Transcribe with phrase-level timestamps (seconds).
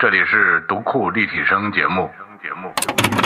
[0.00, 2.08] 这里是读库立体声节目。
[2.42, 3.19] 节目。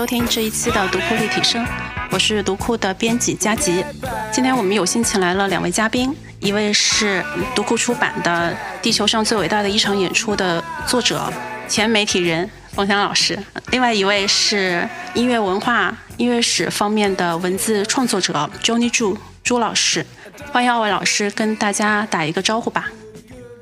[0.00, 1.62] 收听这一期的读库立体声，
[2.10, 3.84] 我是读库的编辑佳吉。
[4.32, 7.22] 今天我们有幸请来了两位嘉宾，一位是
[7.54, 11.30] 读库出版的《地球上最伟大的一场演出》的作者、
[11.68, 13.38] 前媒体人冯翔老师，
[13.72, 20.06] 另外一位是音乐文化、音乐史方面的文字创作者 Johnny Zhu 朱老师。
[20.50, 22.86] 欢迎二位老师跟大家打一个招呼吧。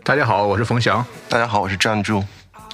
[0.05, 1.05] 大家好，我是冯翔。
[1.29, 2.23] 大家好，我是张柱。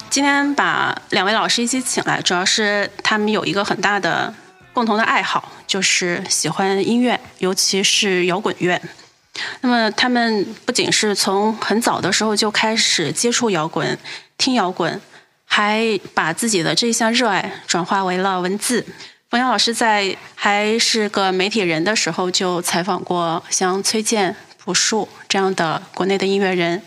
[0.07, 4.33] 今天把两位老师一起请来，主要是他们有一个很大的
[4.73, 8.79] 共同的爱好，就是喜欢音乐，尤其是摇滚乐。
[9.61, 13.97] 那么他们不仅是从很早的时候就开始接触摇滚、
[14.37, 14.99] 听摇滚，
[15.45, 18.85] 还把自己的这项热爱转化为了文字。
[19.29, 26.81] 冯阳老师在还是个媒体人的时候，就采访过像崔健、朴树这样的国内的音乐人。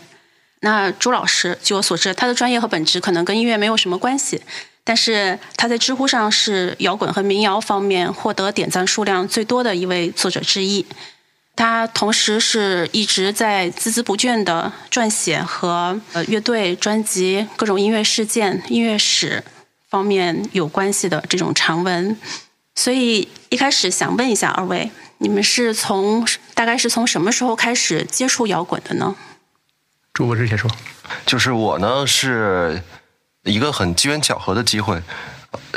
[0.61, 4.41] 那朱老师，据我所知，他的专业和本职可能跟音乐没有什么关系，
[4.83, 10.85] 但是他在知乎上是摇滚和民谣方面获得点赞数量最多的一位作者之一。
[11.55, 19.43] 他同时是一直在孜孜不倦的撰写和呃乐队、专辑、各种音乐事件、音乐史
[19.89, 22.17] 方面有关系的这种长文。
[22.75, 29.15] 所以一开始想问一下二位，你们是从大概是从什么时候开始接触摇滚的呢？
[30.19, 30.69] 朱博士先说，
[31.25, 32.83] 就是我呢是
[33.45, 35.01] 一个很机缘巧合的机会，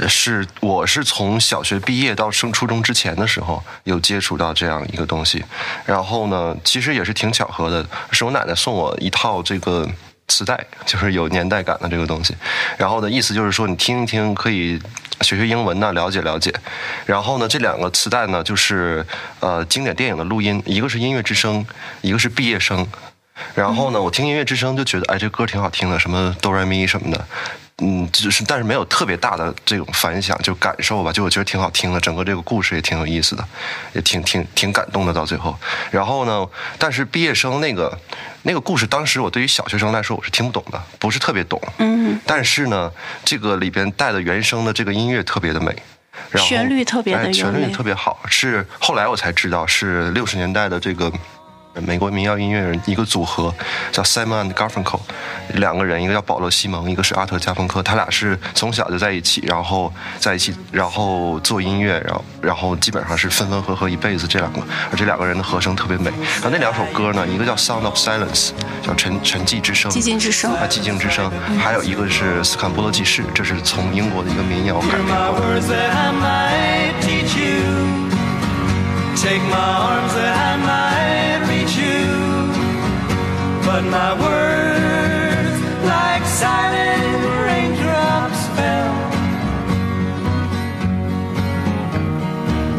[0.09, 5.45] 是我是从小学毕业到升初中之前的时候有接触到这样一个东西，
[5.87, 9.89] 然后呢，其实也是挺巧合的，是我奶奶送我一套这个
[10.27, 12.35] 磁带，就是有年代感的这个东西，
[12.77, 14.77] 然后的意思就是说你听一听可以
[15.21, 16.53] 学学英文呢，了解了解，
[17.07, 19.07] 然后呢这两个磁带呢就是
[19.39, 21.65] 呃经典电影的录音，一个是音乐之声，
[22.01, 22.85] 一个是毕业生。
[23.55, 27.27] 然后呢，我听音乐之声就觉得，哎，这歌挺好听的，什么哆来咪什么的，
[27.79, 33.45] 嗯，就是但是没有特别大的这种反响，就感受吧，就我觉得挺好听的，整个这个故事也挺有意思的，
[33.95, 35.57] 也挺挺挺感动的到最后。
[35.91, 36.47] 然后呢，
[36.79, 37.99] 但是毕业生那个
[38.43, 41.61] 那个故事，当时我对于小学生来说我是听不懂的，不是特别懂。
[41.79, 42.21] 嗯。
[42.27, 42.93] 但是呢，
[43.25, 45.75] 这个里边带的原声的这个音乐特别的美，
[46.31, 51.11] 然后旋律特别的优旋律美特别好，是后来我才知道是六十年代的这个。
[51.81, 53.53] 美国民谣音乐人一个组合
[53.91, 55.01] 叫 Simon and Garfunkel，
[55.55, 64.27] 两个人，一个叫保罗·西蒙，一个是阿特·加芬科，他俩是从小就在一起，然后在一起，然后做音乐，然后然后基本上是分分合合一辈子。
[64.29, 64.61] 这两个，
[64.91, 66.11] 而这两个人的和声特别美。
[66.43, 68.51] 然后那两首歌呢，一个叫《Sound of Silence》，
[68.87, 71.33] 叫沉沉寂之声，寂静之声啊，寂静之声。
[71.59, 75.63] 还有一个是《斯堪波罗记事》，这是从英国的一个民谣改编过的。
[83.73, 85.57] But my words,
[85.95, 88.97] like silent raindrops, fell.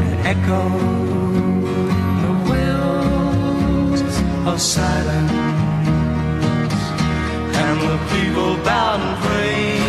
[0.04, 1.64] And echoed
[2.24, 4.02] the wells
[4.50, 5.32] of silence,
[7.64, 9.82] and the people bowed and prayed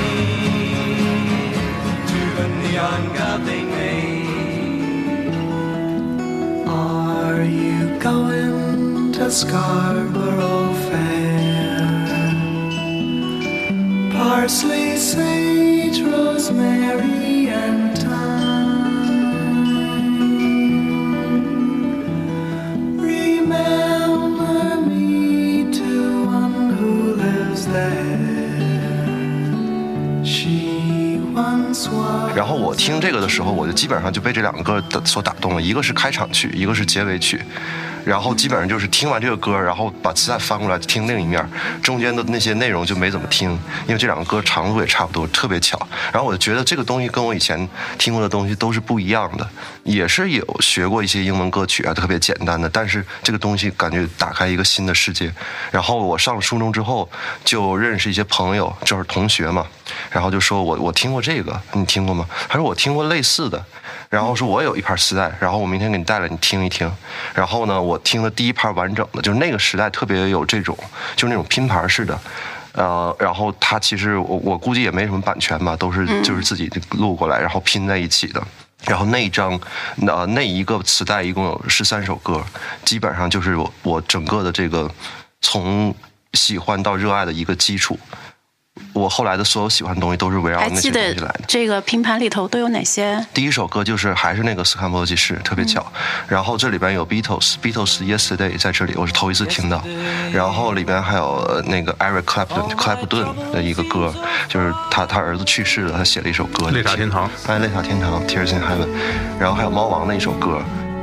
[2.11, 5.35] to the neon god they made.
[6.67, 10.74] Are you going to Scarborough
[14.14, 18.44] Parsley, sage, rosemary, and thyme.
[23.00, 28.05] Remember me to one who lives there.
[30.25, 32.37] She once was.
[32.37, 37.40] 然后我听这个的时候，我就基本上就被这两个的所打动了，一个是开场曲，一个是结尾曲。
[38.05, 41.47] 然后基本上就是听完这个歌，然后把磁带翻过来听另一面，
[41.83, 43.51] 中间的那些内容就没怎么听，
[43.87, 45.79] 因为这两个歌长度也差不多，特别巧。
[46.12, 47.69] 然后我就觉得这个东西跟我以前
[47.99, 49.49] 听过的东西都是不一样的，
[49.83, 55.33] 也是有学过一些英文歌曲啊，特别简单的，但是这个东西感觉打开一个新的世界。
[55.71, 57.11] 然后我上了初中之后，
[57.45, 59.67] 就认识一些朋友，就是同学嘛，
[60.11, 62.27] 然后就说我我听过这个，你听过吗？
[62.49, 63.65] 他说我听过类似的。
[64.14, 66.88] 然后说我有一盘磁带，然后我明天给你带来，你听一听。
[67.34, 70.78] 然后呢，我听的第一盘完整的，就是那个时代特别有这种，
[71.16, 72.16] 就是那种拼盘式的。
[72.75, 78.40] 呃，然后它其实我我估计也没什么版权吧，都是就是自己录过来，然后拼在一起的。
[78.87, 79.58] 然后那一张，
[80.06, 82.40] 呃，那一个磁带一共有十三首歌，
[82.84, 84.88] 基本上就是我我整个的这个
[85.40, 85.93] 从
[86.34, 87.99] 喜欢到热爱的一个基础。
[88.94, 91.41] 我后来的所有喜欢的东西都是围绕那些东西来的。
[91.49, 93.23] 这个拼盘里头都有哪些？
[93.35, 95.85] 第一首歌就是还是那个斯堪波吉士，特别巧。
[96.29, 99.85] 然后这里边有 Beatles，Beatles Yesterday 在这里我是头一次听到。
[100.32, 104.14] 然后里边还有呃那个 Eric Clapton 克莱普顿的一个歌，
[104.49, 106.70] 就是他他儿子去世了，他写了一首歌。
[106.70, 108.88] 泪洒天堂哎，泪洒天堂 Tears in Heaven。
[109.40, 110.62] 然后还有猫王的一首歌，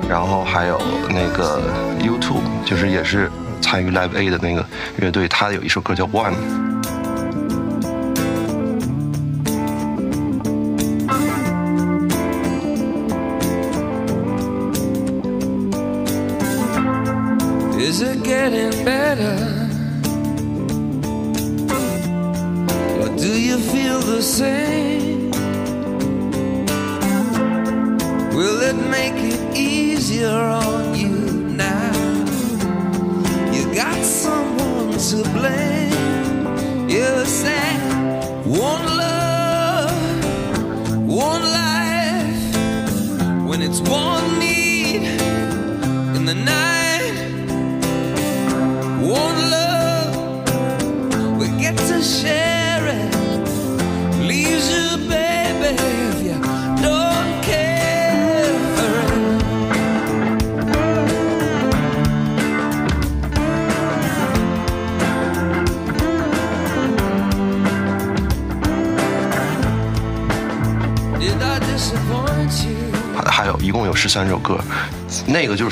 [0.10, 1.62] 然后还有那个
[2.00, 3.30] YouTube，就是也是
[3.62, 4.66] 参与 Live A 的那个
[4.98, 6.36] 乐队，他有一首歌叫 One。
[19.22, 19.51] Better?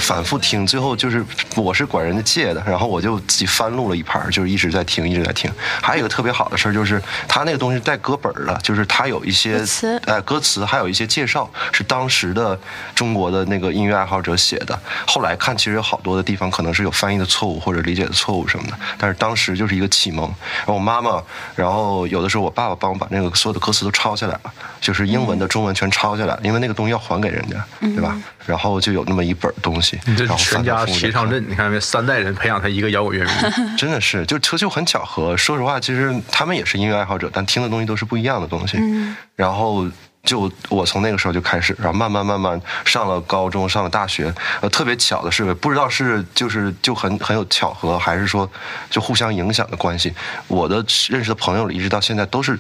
[0.10, 1.24] 反复听，最后就是
[1.56, 5.52] 我是管人家借的，然后我就自己翻录了一盘儿，就是一直在听，一直在听。
[5.84, 12.60] 还有一个特别好的事儿就是，他那个东西带歌本儿的，就是他有一些歌词呃歌词，还有一些介绍是当时的
[12.96, 14.80] 中国的那个音乐爱好者写的。
[15.06, 20.26] 后来看，其实有好多的地方可能是有翻译的错误或者理解的错误什么的，但是当时就是一个启蒙。
[20.58, 21.22] 然后我妈妈，
[21.56, 28.16] 然后有的时候我爸爸帮我把那个所有的歌词都抄下来了，就是英文的、中文全抄下来了，因为那个东西要还给人家，对吧？
[28.46, 31.80] 然后就有那么一本东西，你这然后全家齐上阵，你看没？
[31.80, 33.32] 三代人培养他一个摇滚乐迷，
[33.78, 35.36] 真的是，就就就很巧合。
[35.38, 38.78] 说实话，其实他们也是音乐爱好者，但听的东西都是不一样的东西。
[38.80, 39.88] 嗯然后
[40.22, 44.34] 就我从那个时候就开始，然后慢慢慢慢上了高中，上了大学。
[44.60, 48.50] 呃，特别巧的是，不知道是就是就很很有巧合，还是说
[48.90, 50.14] 就互相影响的关系。
[50.48, 52.60] 我的认识的朋友里，一直到现在都是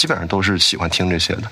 [0.00, 1.42] 基本上都是喜欢听这些的，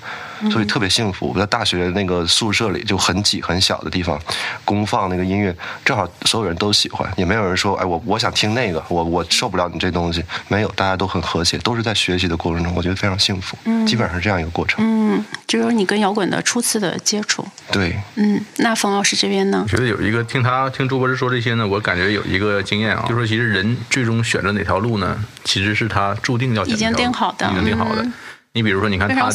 [0.49, 1.27] 所以特别幸福。
[1.27, 4.19] 我在大学那个宿舍里就很挤很小的地方，
[4.65, 13.55] 公放那个音乐，正好所有人都喜欢，也没有人说哎我我想听那个，我我受不了你这东西，没有，大家都很和谐，都是在学习的过程中，我觉得非常幸福。
[13.85, 14.83] 基本上是这样一个过程。
[14.83, 17.45] 嗯，这就是你跟摇滚的初次的接触。
[17.71, 19.69] 对，嗯，那冯老师这边呢我？
[19.69, 28.13] 觉得有一个听他听朱博士说这些呢，我感觉有一个经验啊，就说其实人最终选择哪条路呢，其实是他注定要选已经定好的已经定好的嗯。
[28.53, 29.29] 你比如说，你看他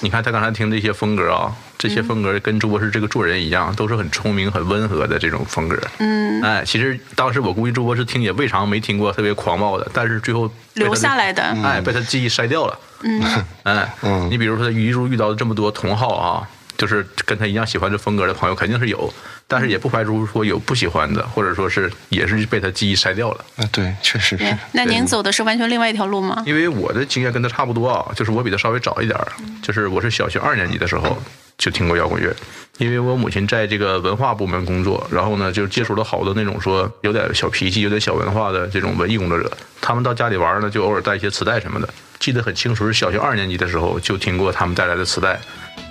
[0.00, 5.78] 你看他刚才听这些风格啊，这些风格跟朱博士这个做人一样，都是很聪明、很温和的这种风格。
[5.98, 12.78] 嗯，哎，其实当时我估计朱博士听也未尝没听过特别狂暴的，但是最后留下来的哎，被他记忆筛掉了。
[13.02, 13.22] 嗯，
[13.64, 19.12] 哎，嗯你比如说他一路遇到的这么多同好啊，就是跟他一样喜欢这风格的朋友，肯定是有，
[19.46, 23.44] 但是也不排除说有不喜欢的，或者说是也是被他记忆筛掉了。
[23.56, 24.56] 啊，对，确实是。
[24.72, 26.42] 那您走的是完全另外一条路吗？
[26.46, 29.26] 因为我的经验跟他差不多啊，就是我比他稍微早一点儿，
[29.62, 31.16] 就是我是小学二年级的时候
[31.58, 32.34] 就听过摇滚乐，
[32.78, 41.88] 因为我母亲在这个文化部门工作，然后呢就接触了好多那种说有点小脾气、有点小文化的这种文艺工作者，他们到家里玩呢，就偶尔带一些磁带什么的。
[42.18, 45.38] 记得很清楚，是小学二年级的时候就听过他们带来的磁带，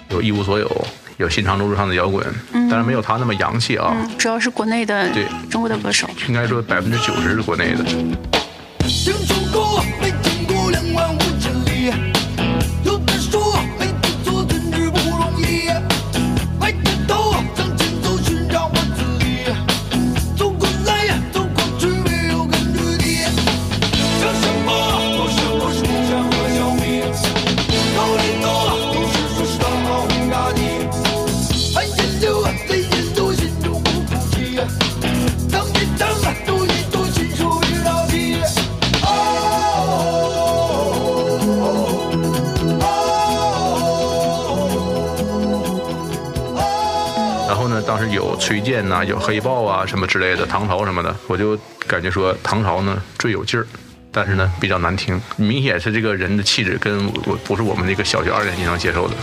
[0.10, 6.10] 有一无所有，有新长征路上的摇滚，当然没有他那么洋气啊，嗯，主要是国内的对中国的歌手。
[6.27, 7.86] 应该说百分之九十是国内的。
[48.53, 51.57] 推荐呐、有黑豹啊什么之类的，唐朝什么的，我就
[51.88, 53.65] 感觉说唐朝呢最有劲儿。
[54.12, 59.15] 但是呢，比较难听，明显是这个人的气质跟我不是我们那个小学二年级能接受的。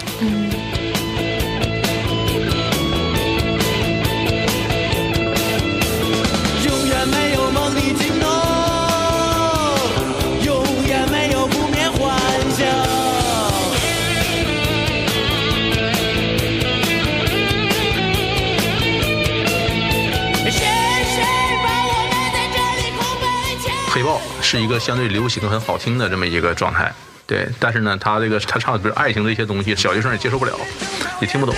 [24.51, 26.93] 是一个相对流行、很好听的这么一个状态，
[27.25, 27.49] 对。
[27.61, 30.59] 但是呢，他这个他唱的比如爱情这些东西，小学生也接受不了，
[31.21, 31.55] 也听不懂。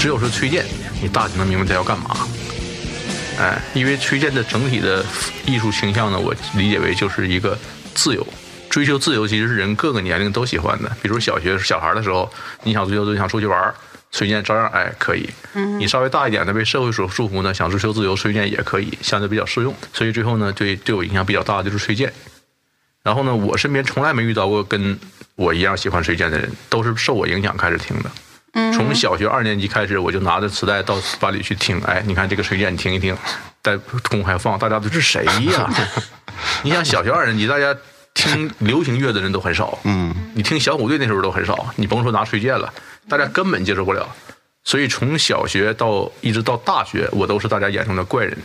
[0.00, 0.66] 只有是崔健，
[1.02, 2.16] 你大体能明白他要干嘛。
[3.38, 5.04] 哎，因为崔健的整体的
[5.44, 7.58] 艺术倾向呢，我理解为就是一个
[7.94, 8.26] 自由，
[8.70, 10.90] 追求自由其实是人各个年龄都喜欢的。
[11.02, 12.30] 比如小学小孩的时候，
[12.62, 13.74] 你想追求自由，想出去玩，
[14.12, 15.28] 崔健照样哎可以。
[15.78, 19.74] 你稍微大一点的被社会所束缚呢，想追求自由，崔健也可以，相对比较适用。
[19.92, 22.12] 所以最后呢，对对我影响比较大的就是崔健。
[23.02, 24.96] 然后呢，我身边从来没遇到过跟
[25.34, 28.10] 我一样喜欢崔健的人，都是受我影响开始听的。
[28.72, 31.80] 从小学二年级开始，我就拿着磁带到班里去听。
[31.80, 33.16] 哎，你看这个崔健，你听一听，
[33.62, 33.76] 在
[34.08, 35.68] 公开放，大家都是谁呀？
[36.62, 37.76] 你想小学二年级，大家
[38.14, 39.78] 听流行乐的人都很少。
[39.84, 42.72] 嗯，你听小虎队那时候都很少，你甭说拿崔健了，
[43.08, 44.08] 大家根本接受不了。
[44.62, 48.38] 所以从小学到一直到大学，我都是大家眼中的怪人，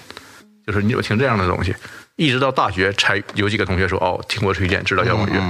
[0.68, 1.74] 就是你有听这样的东西。
[2.18, 5.42] 一直到大学才有几个同学说哦，听过崔健，知道摇滚乐。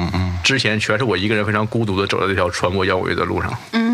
[0.43, 3.51] 之前全是我一个人非常孤独的走在这条传播摇滚乐的路上。
[3.71, 3.88] 嗯，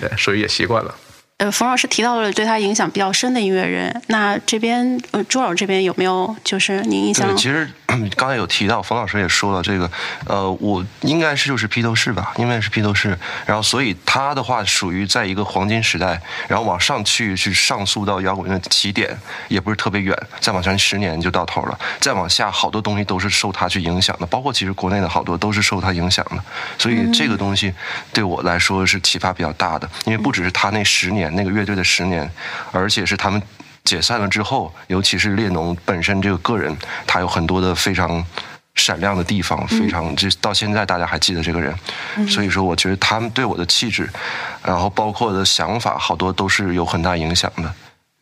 [0.00, 0.94] 对，所以也习惯了。
[1.38, 7.36] 呃，冯老师提到了对他影响比较深的音乐人，那这边呃朱老师这边有没有就是您印象对，？
[7.36, 7.68] 其实
[8.16, 9.90] 刚才有提到，冯老师也说了这个，
[10.26, 19.16] 呃，我应该是就是披头士吧，因为是披头士，然后所以他的话属于在一个黄金时代，然后往上去去上溯到摇滚乐的起点，
[19.48, 26.42] 也不是特别远，再往上十年就到头了，再往下好多东西都是受他去影响的，包括其实国内的好多都是受他影响的，
[26.78, 27.74] 所以这个东西
[28.12, 32.30] 对我来说是启发比较大的，因为不只是他那十年那个乐队的十年，
[32.72, 33.42] 而且是他们。
[33.84, 36.74] 解散了之后，尤其是列侬本身这个个人，
[37.06, 38.24] 他有很多的非常
[38.76, 41.76] 闪亮的地方，非常这到现在大家还记得这个人，
[42.26, 44.08] 所以说我觉得他们对我的气质，
[44.64, 47.70] 然后包括我的想法，好多都是有很大影响的。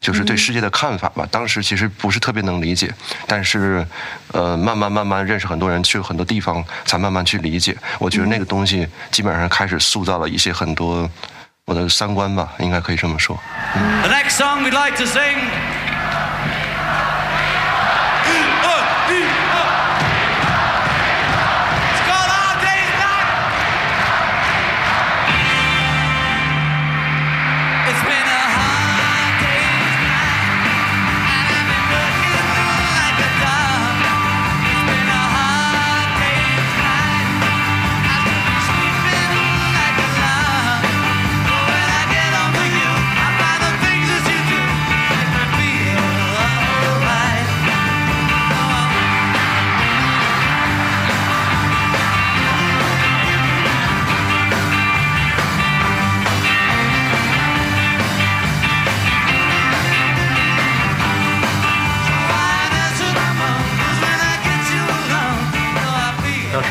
[0.01, 2.93] 就是对世界的看法吧，当时其实不是特别能理解，
[3.29, 3.87] 但是，
[4.33, 7.77] 呃，慢慢慢慢认识很多人，去很多地方，才慢慢去理解。
[8.01, 11.09] 我觉得那个东西基本上开始塑造了一些很多
[11.67, 13.39] 我的三观吧，应该可以这么说。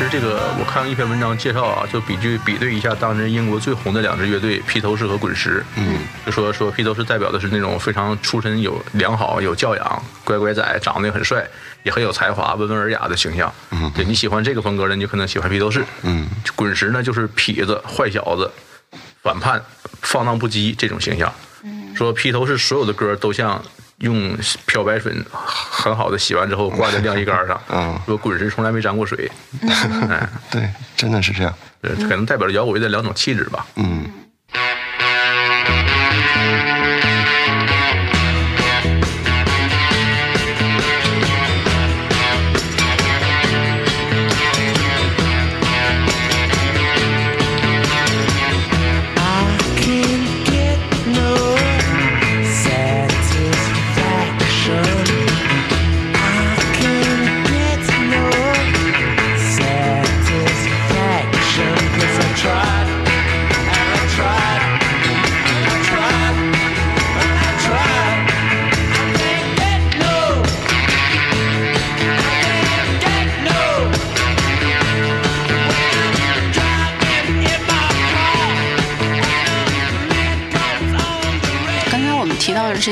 [0.02, 11.46] 当时这个我看一篇文章介绍啊，就比对比对一下当时英国最红的两支乐队披头士和滚石，嗯，就说说披头士代表的是那种非常出身有良好、有教养、乖乖仔，长得也很帅，
[11.84, 13.54] 也很有才华、温文尔雅的形象。
[13.70, 15.84] 嗯，对你喜欢这个风格的，你就可能喜欢披头士。
[16.02, 18.50] 嗯，滚石呢就是痞子、坏小子、
[19.22, 19.62] 反叛、
[20.00, 21.32] 放荡不羁这种形象。
[21.94, 23.64] 说披头士所有的歌都像
[24.02, 27.60] 用漂白水很好的洗完之后挂在晾衣杆上。
[27.70, 29.30] 嗯说滚石从来没沾过水。
[30.10, 31.54] 哎，对，真的是这样。
[31.80, 33.66] 对，可能代表了摇滚乐的两种气质吧。
[33.76, 34.04] 嗯。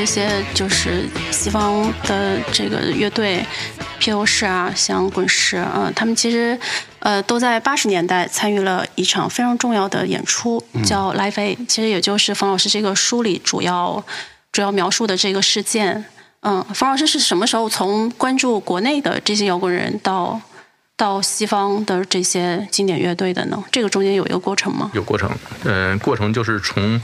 [0.01, 3.45] 这些就是西方的这个乐队，
[3.99, 6.59] 披头士啊，像滚石啊、他们其实
[7.01, 14.03] 呃都在八十年代参与了一场非常重要的演出，叫 Live Aid，其实也就是冯老师这个书里主要
[14.51, 16.03] 主要描述的这个事件。
[16.39, 20.41] 嗯，冯老师是什么时候从关注国内的这些摇滚人到
[20.97, 23.63] 到西方的这些经典乐队的呢？
[23.71, 24.89] 这个中间有一个过程吗？
[24.95, 25.29] 有过程，
[25.63, 26.99] 嗯、过程就是从，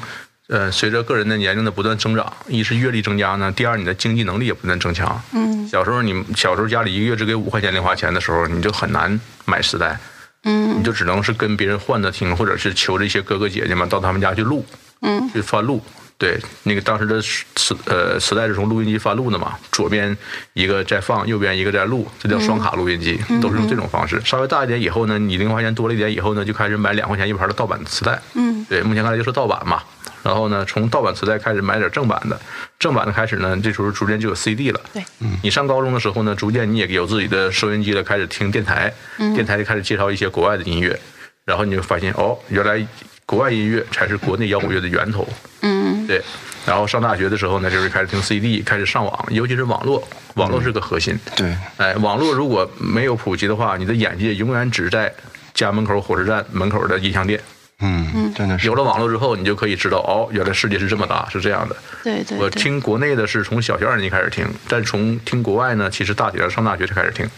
[0.48, 5.22] 呃，随着个人的年龄的不断增长，一是阅历增加呢，第二你的经济能力也不断增强。
[5.34, 10.00] 嗯小时候你小时候家里一个月只给五块钱零花钱的时候，你就很难买磁带，
[10.44, 14.66] 嗯你就只能是跟别人换着听，或者是求着一些哥哥姐姐们到他们家去录，
[15.02, 15.84] 嗯去翻录。
[16.18, 20.18] 对，那个当时的磁呃磁带是从录音机翻录的嘛，左边
[20.54, 24.20] 一个在放，右边一个在录，这叫双卡录音机，都是用这种方式。
[24.24, 28.20] 稍微大一点以后呢，你零花钱多了一点以后呢，就开始买两块钱一盘的盗版磁带。
[28.34, 29.84] 嗯对，目前看来就是盗版嘛。
[30.28, 32.38] 然后呢，从盗版磁带开始买点正版的，
[32.78, 34.82] 正版的开始呢，这时候逐渐就有 CD 了。
[34.92, 35.02] 对，
[35.42, 41.00] 你上高中的时候呢，逐渐你也有自己的收音机了，开始听电台，电台就开始介绍一些国外的音乐，
[41.46, 42.86] 然后你就发现哦，原来
[43.26, 45.26] 国外音乐才是国内摇滚乐的源头。
[45.62, 46.22] 嗯对，
[46.66, 51.18] 然后上大学的时候呢，就是开始听 CD，开始上网，尤其是网络，网络是个核心。
[51.38, 55.14] 对，哎，网络如果没有普及的话，你的眼界永远只在
[55.54, 57.42] 家门口火车站门口的音像店。
[57.80, 61.76] 嗯，真的是有了网络之后，你就可以知道哦，原来世界是这么大，是这样的。
[61.76, 62.50] 我对对我。
[62.50, 67.30] 听国内的是从小学二年级开始听，但从听国外呢，其实大体上上大学才开始听，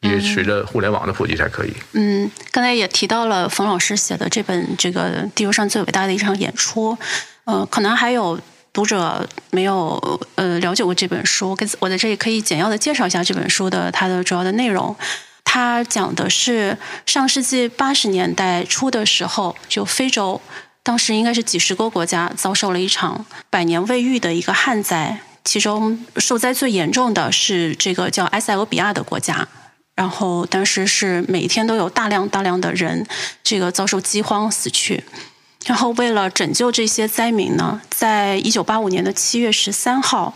[0.00, 1.74] 因为随着互联网的普及才可以。
[1.92, 6.96] 嗯，刚才也提到了冯老师写的这本这个地球上最伟大的一场演出，
[7.44, 8.40] 呃，可能还有
[8.72, 14.96] 读者没有呃了解过这本书，跟我在这里可以简要的介绍一下这本书的它的主要的内容。
[15.54, 20.40] 它讲的是上世纪八十年代初的时候，就非洲
[20.82, 29.46] 当时应该是几十个国家遭受了一场百年未遇的一个旱灾，其中受灾最严重的是这个叫埃塞俄比亚的国家。
[29.94, 33.06] 然后当时是每天都有大量大量的人
[33.44, 35.04] 这个遭受饥荒死去。
[35.66, 40.34] 然后为了拯救这些灾民呢，在一九八五年的七月十三号，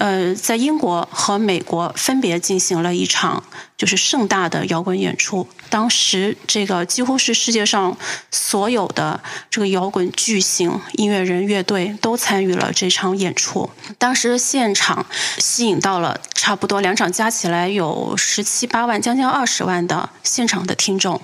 [0.00, 3.44] 呃，在英国和美国分别进行了一场
[3.76, 5.46] 就是盛大的摇滚演出。
[5.68, 7.94] 当时这个几乎是世界上
[8.30, 13.68] 所有的这个摇滚巨星、音乐人、乐队都参与了这场演出。
[13.98, 15.04] 当时现场
[15.36, 21.20] 吸引到了差不多两场加起来有十七八万，将近二十万的现场的听众。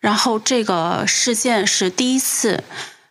[0.00, 2.64] 然后这个事件是第一次，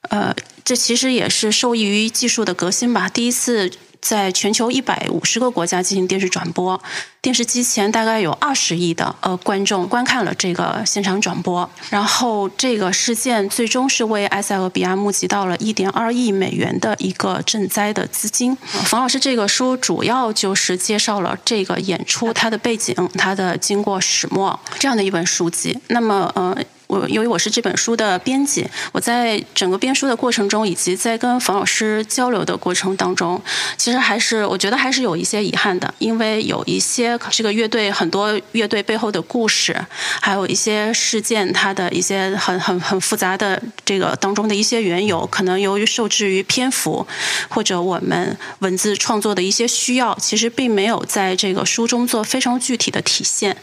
[0.10, 3.08] 呃，这其实也是受益于技术的革新吧。
[3.08, 3.71] 第一次
[4.04, 6.80] 在全球一百五十个国家进行电视转播，
[7.22, 11.68] 电视机前大概有二十亿的呃观众观看了这个现场转播。
[11.89, 18.54] 然后这个事件最终是为埃塞俄比亚募集到了一点二亿美元的一个赈灾的资金。
[18.86, 25.80] 冯老师这个书主要就是介绍了这个演出它的背景、它的经过始末这样的一本书籍。
[25.88, 26.56] 那么呃。
[26.93, 33.41] 我由于我是这本书的编辑，我在整个编书的过程中，以及在跟冯老师交流的过程当中，
[33.77, 39.75] 其实还是我觉得还是有一些遗憾的，因为有一些这个乐队很多乐队背后的故事，
[40.21, 47.06] 还有一些事件它的一些很很很复杂的这个当中的一些缘由，可能由于受制于篇幅
[47.49, 53.58] 或者我们文字创作的一些需要，其实并没有在这个书中做非常具体的体现。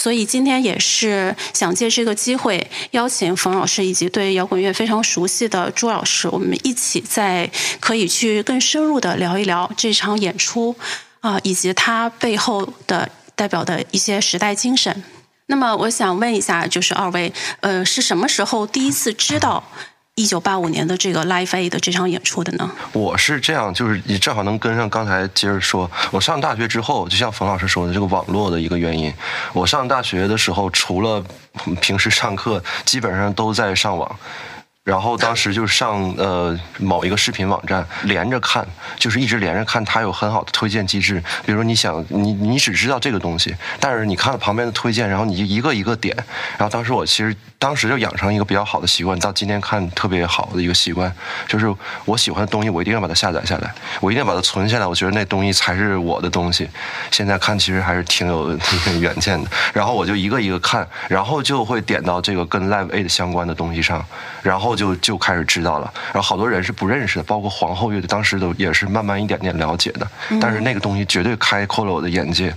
[0.00, 10.74] 所以今天也是想借这个机会，邀请冯老师以及对摇滚乐非常熟悉的朱老师，我们一起在可以去更深入的聊一聊这场演出
[11.20, 15.04] 啊、以及它背后的代表的一些时代精神。
[15.46, 19.62] 那么我想问一下，就是二位，呃，是什么时候第一次知道
[20.20, 22.70] 一九八五年的这个 Live Aid 的这场演出的呢？
[22.92, 25.90] 我是这样，就是你正好能跟上刚才接着说。
[26.10, 29.10] 我上大学之后，就像冯老师说的，这个网络的一个原因。
[29.54, 31.24] 我上大学的时候，除了
[31.80, 34.14] 平时上课，基本上都在上网。
[34.82, 38.66] 然后当时就上呃某一个视频网站连着看，
[38.98, 41.22] 就是一直连着看，它有很好的推荐机制。
[41.46, 46.14] 比如说你想你你只知道这个东西，但是你看了旁边的推荐，然后你就一个一个点。
[46.58, 51.14] 然后当时我其实当时就养成一个比较好的习惯，到今天看特别好的一个习惯，
[51.46, 51.70] 就是
[52.06, 53.70] 我喜欢的东西，我一定要把它下载下来，
[54.00, 54.86] 我一定要把它存下来。
[54.86, 56.66] 我觉得那东西才是我的东西。
[57.10, 59.50] 现在看其实还是挺有挺远见的。
[59.74, 64.02] 然后我就一个一个看，然后就会点到这个跟 Live Aid 相关的东西上，
[64.42, 65.92] 然后就就开始知道了。
[66.06, 70.08] 然后好多人是不认识的，包括皇后乐队，当时都也是慢慢一点点了解的。
[70.40, 72.54] 但是那个东西绝对开阔了我的眼界。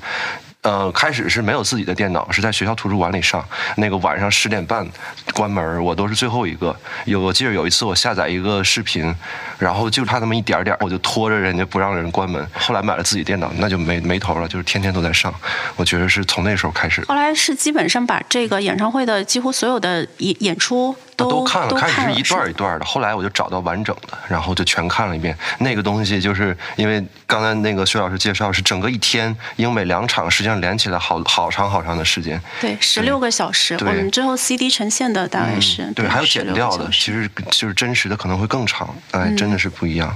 [0.64, 3.46] 呃，开始是没有自己的电脑，是在学校图书馆里上。
[3.76, 4.88] 那个晚上十点半
[5.34, 6.76] 关门，我都是最后一个。
[7.06, 9.14] 有我记得有一次我下载一个视频，
[9.60, 12.46] 然后就差那么一点点，我就拖着人家不让人关门。
[12.54, 15.34] 后来买了自己电脑，那就没没头了，就是天天都在上。
[15.76, 17.04] 我觉得是从那时候开始。
[17.06, 25.38] 后来是基本上把这个演唱会的几乎所有的演演出都都看了，开始是一段是一段的，后来我就找到完整的，然后就全看了一遍。
[25.60, 32.42] 那个东西就是因为刚才那个薛老师介绍是整个一天英美两场，实际上连起来好好长好长的时间。
[32.60, 33.78] 对十六个小时。
[33.78, 40.16] 对我们最后 CD 呈现的大概是、对，还有剪掉的，其实就是真实的可能会更长，哎，真的是不一样。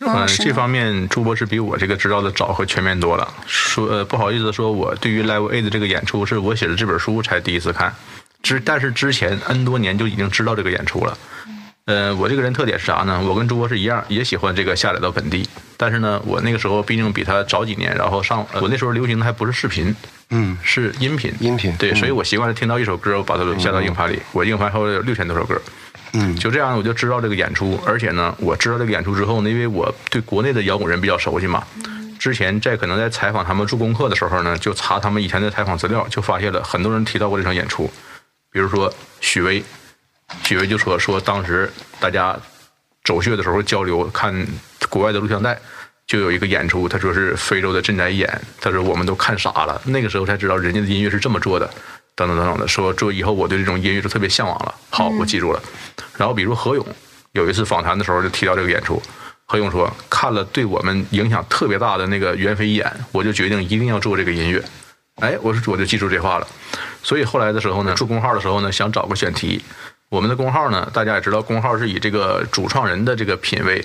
[0.00, 3.26] 嗯，这方面朱博士比我这个知道的早和全面多了。
[3.46, 7.94] 说呃，不好意思说，我对于 Live A 的这个演出是我写的这本书才第一次看，
[8.42, 11.16] 之但是之前 N 多年就已经知道这个演出了。
[11.86, 13.22] 呃，我这个人特点是啥呢？
[13.24, 19.94] 我跟朱博士一样，也喜欢这个下载到本地，但是呢，我那个时候毕竟比他早几年，然后上呃我那时候流行的还不是视频，
[20.30, 21.96] 嗯，是音频，音频对，嗯。
[21.96, 25.62] 所以我习惯了听到一首歌，我把它下到硬盘里，我硬盘后有六千多首歌，
[26.14, 26.34] 嗯。
[26.34, 31.62] 就这样我就知道这个演出，而且呢，我知道这个演出之后呢，因为我对国内的摇滚人比较熟悉嘛，
[32.18, 37.88] 之前在可能在采访他们做功课的时候呢，就查他们以前的采访资料，就发现了很多人提到过这场演出，
[38.56, 38.90] 比如说
[39.20, 39.62] 许巍，
[40.42, 42.34] 许巍就说说当时大家
[43.04, 44.34] 走穴的时候交流看
[44.88, 45.60] 国外的录像带。
[46.06, 51.68] 就有一个演出，他说是非洲的赈灾演，他说我们都看傻了，那个时候才知道人家的音乐是这么做的，
[52.14, 54.74] 等等等等的，说做以后我对这种音乐就特别向往了。
[54.88, 55.62] 好，我记住了。
[56.16, 56.86] 然后比如何勇
[57.32, 59.02] 有一次访谈的时候就提到这个演出，
[59.44, 64.64] 何勇说看了对我们影响特别大的那个袁飞演，我就决定一定要做这个音乐。
[65.20, 66.46] 哎，我是我就记住这话了。
[67.02, 69.62] 所以后来的时候呢，做公号的时候呢，想找个选题。
[70.08, 73.84] 我们的公号呢，大家也知道，公号是以这个主创人的这个品味、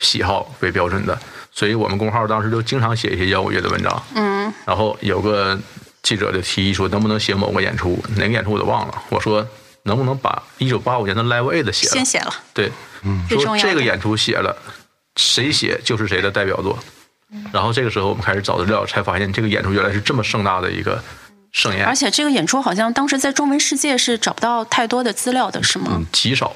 [0.00, 1.18] 喜好为标准的，
[1.50, 4.02] 所以我们公号当时就经常写一些摇滚乐的文章。
[4.14, 5.58] 嗯，然后有个
[6.02, 8.02] 记者就提议说，能不能写某个演出？
[8.16, 9.02] 哪个演出我都忘了。
[9.08, 9.46] 我说，
[9.84, 12.04] 能不能把一九八五年的 Live Aid 写了先？
[12.04, 12.70] 写了，对，
[13.28, 14.56] 最重要说这个演出写了，
[15.16, 16.78] 谁写就是谁的代表作。
[17.52, 21.02] 然后这个时候我们开始找资料，才发现这个演出原来是这么盛大的一个
[21.52, 25.86] 盛宴而，且这个演出好像当时在中文世界是找不到太多的资料的，是吗？
[25.92, 26.54] 嗯，极少，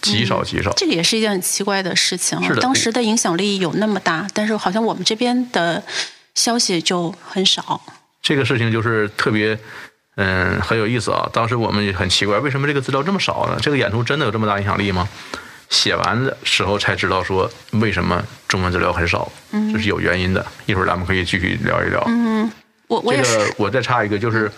[0.00, 0.72] 极少，极少。
[0.74, 5.82] 这个也是一件很奇怪的事情啊是的当时的影响力有那么大，但是好像我们这边的
[6.34, 7.80] 消息就很少。
[8.20, 9.58] 这个事情就是特别，
[10.16, 11.28] 嗯，很有意思啊。
[11.32, 13.58] 当时我们也很奇怪，为什么这个资料这么少呢？
[13.60, 15.08] 这个演出真的有这么大影响力吗？
[15.68, 19.32] 写完的时候才知道说为什么中文资料很少，
[19.72, 20.44] 这是有原因的。
[20.66, 22.04] 一会儿咱们可以继续聊一聊。
[22.06, 22.52] 嗯
[22.86, 24.52] 我我也是，这个我再插一个，就是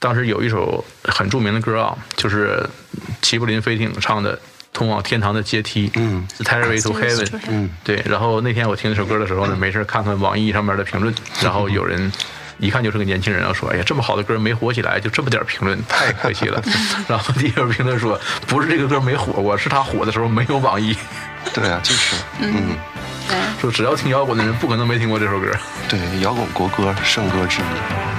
[0.00, 2.68] 当时有一首很著名的歌啊，就是
[3.22, 4.36] 齐柏林飞艇唱的
[4.72, 8.02] 《通往天堂的阶梯》，嗯，The Stairway to Heaven，嗯，对。
[8.04, 12.10] 然后那天我听这首歌的时候呢，没事看看网易上面的评论，然后有人。
[12.58, 16.58] 一看就是个年轻人，说：“哎呀，这么好的歌没火起来，就这么点评论，太可惜了。
[17.06, 20.96] ”然后底下有评论说：“不是这个歌没火过，是他火的时候没有网易。
[21.52, 22.95] 对啊，就是，嗯，对。
[23.60, 25.50] 说只要听摇滚的人，不可能没听过这首歌。
[25.88, 28.15] 对，摇滚国歌圣歌之一。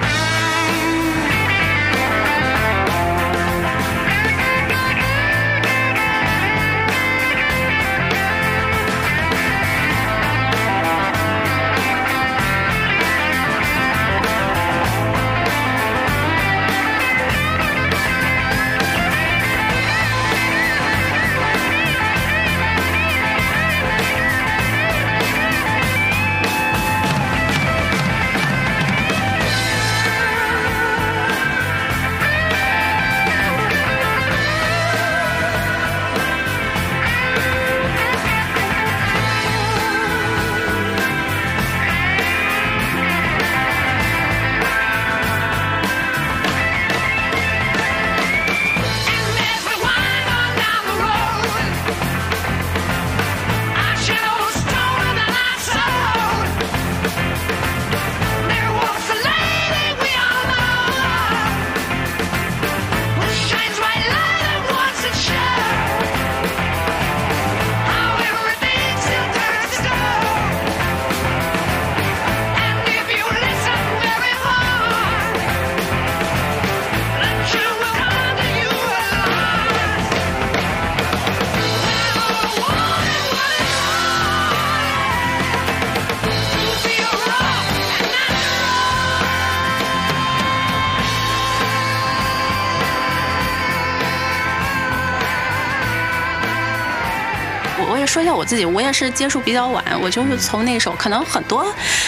[98.48, 101.66] 自己，我也是接触比较晚，我就是从那首，可能很多，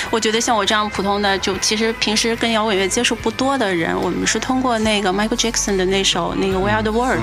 [0.10, 7.20] 我觉得像我这样普通的，就其实平时跟摇滚乐接触不多的人，我们是通过那个 Michael Jackson 的那首那个 We Are the World，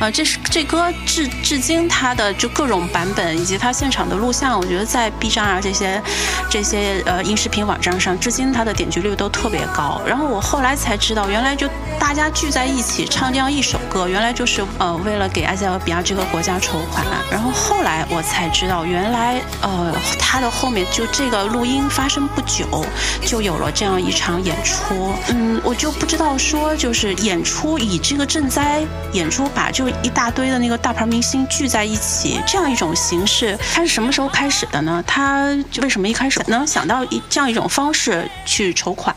[0.00, 6.00] 啊、这是这歌至至今它的就各种版本以及它现场的录像，我觉得在 B 站啊这些
[6.48, 10.00] 这些呃音视频网站上，至今它的点击率都特别高。
[10.06, 11.68] 然后我后来才知道，原来就
[12.00, 17.06] 大家聚在一起唱这样一首歌，原来就是呃为了给埃塞俄比亚这个国家筹款。
[17.30, 22.84] 然后后来我才知道，原来呃它的后面就这个录音发生不久，
[23.24, 25.12] 就有了这样一场演出。
[25.28, 28.80] 嗯，我就不知道说就是演出以这个赈灾
[29.12, 35.04] 演出把就一大堆的那个大牌明星聚在一起这样一种形式，它是什么时候开始的呢？
[35.06, 39.14] 它为什么一开始能想到一这样一种方式去筹款？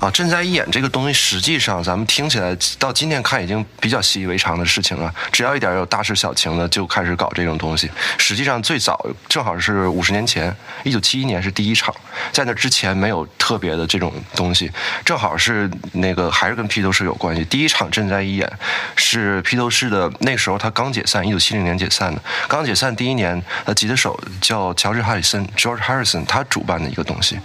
[0.00, 5.14] 啊，赈灾义演这个东西，实际上咱们听起来到今天看已经比较习以为常的事情了。
[5.30, 7.90] 只要一点有大事小情的，就开始搞这种东西。
[8.16, 11.94] 实际上最早正好是五十年前，一九七一年是第一场，
[12.32, 14.70] 在那之前没有特别的这种东西。
[15.04, 17.44] 正好是那个还是跟披头士有关系。
[17.44, 18.50] 第一场赈灾义演
[18.96, 22.22] 是披头士的，那时候他刚解散，一九七零年解散的。
[22.48, 27.38] 刚解散第一年，他，吉他手叫乔治·哈里森 （George Harrison），他主办的一个东西。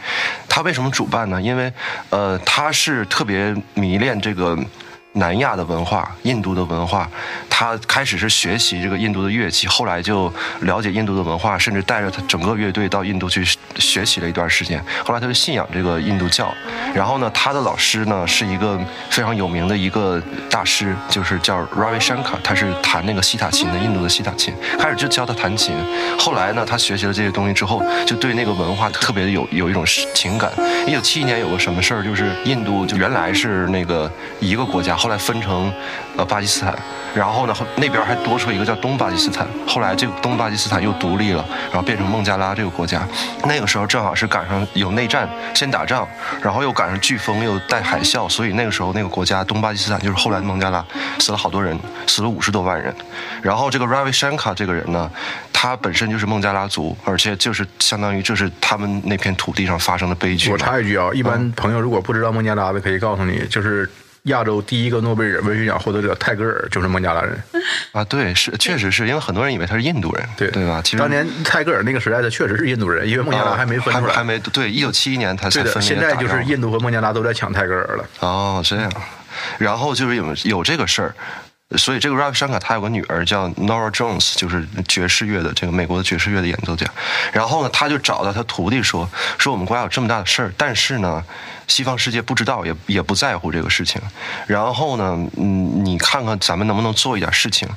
[0.55, 1.41] 他为什么主办呢？
[1.41, 1.69] 因为
[2.09, 4.57] 呃，他是特别迷恋这个
[5.15, 7.09] 南亚的文化、印度的文化。
[7.49, 13.45] 他开始是学习这个印度的乐器，后来就了解印度的文化，甚至带着他整个乐队到印度去
[13.77, 14.83] 学习了一段时间。
[15.05, 16.53] 后来他就信仰这个印度教。
[16.93, 18.77] 然后呢，他的老师呢是一个
[19.09, 24.53] 非常有名的一个大师，就是叫 Ravi Shankar，他是弹那个西塔琴的，印度的西塔琴。
[24.77, 25.73] 开始就教他弹琴，
[26.19, 30.51] 后来呢，他学习了这些东西之后，就对那个文化特别的有有一种情感。
[30.85, 35.71] 一九七一年有个什么事儿，就是印度就原来是那个一个国家，后来分成
[36.17, 36.75] 呃巴基斯坦，
[37.13, 43.07] 然后呢那边还多出一个叫东巴基斯坦，后来这个东巴基斯坦又独立了，然后变成孟加拉这个国家。
[43.43, 46.07] 那个时候正好是赶上有内战，先打仗，
[46.41, 50.83] 然后又赶上飓风，又带海啸，所以那个时候那个国家东巴基斯坦就是后来的孟加拉，
[51.19, 52.91] 死了好多人，死了五十多万人。
[53.43, 55.07] 然后这个 Ravi Shankar 这个人呢，
[55.53, 60.49] 他本身就是孟加拉族，而且就是相当于这是他们那片土地上发生的悲剧。
[60.51, 63.87] 我插一句啊，一般朋友如果不知道孟加拉的，可以告诉你，就是
[64.25, 67.41] 亚洲第一个诺贝尔文学奖获得者泰戈尔就是孟加拉人。
[67.91, 70.81] 啊，对，是确实是因为很多人以为他是印度人，对对吧？
[70.83, 74.13] 其实当年泰戈尔那个时代，的确实是印度人，因为孟加拉还没分出来。
[74.13, 78.05] 还没对，一九七一年他才对的，分现在就是印度和孟加拉都在抢泰戈尔了。
[78.19, 78.91] 哦，这样，
[79.57, 81.15] 然后就是有有这个事儿。
[81.77, 86.85] 所以这个 Ravi Shankar 他有个女儿叫 Nora Jones，就是爵士乐的这个美国的爵士乐的演奏家。
[87.33, 91.23] 然后呢，他就找到他徒弟说：“说我们国家有这么大的事儿，但是呢，
[91.67, 93.99] 西方世界不知道，也也不在乎这个事情。
[94.45, 97.67] 然后呢，嗯，你看看咱们能不能做一点事情。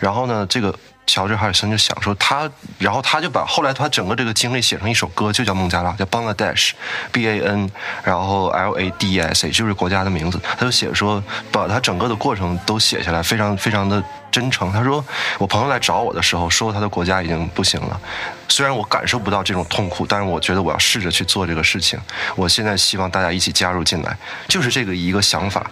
[0.00, 7.70] 然后呢，这个乔治哈里森就想说他，然后他就把后来他整个这个经历写成一首歌，就叫孟加拉，叫 Bangladesh，B A N，
[8.02, 10.40] 然后 L A D E S A，就是国家的名字。
[10.58, 14.72] 他就写说，把他整个的过程都写下来，非常非常的真诚。
[14.72, 15.04] 他说，
[15.38, 18.00] 我朋友来找我的时候，说他的国家已经不行了。
[18.48, 21.98] 虽然我感受不到这种痛苦，但是我觉得我要试着去做这个事情。
[22.34, 24.16] 我现在希望大家一起加入进来，
[24.48, 25.68] 就是这个一个想法，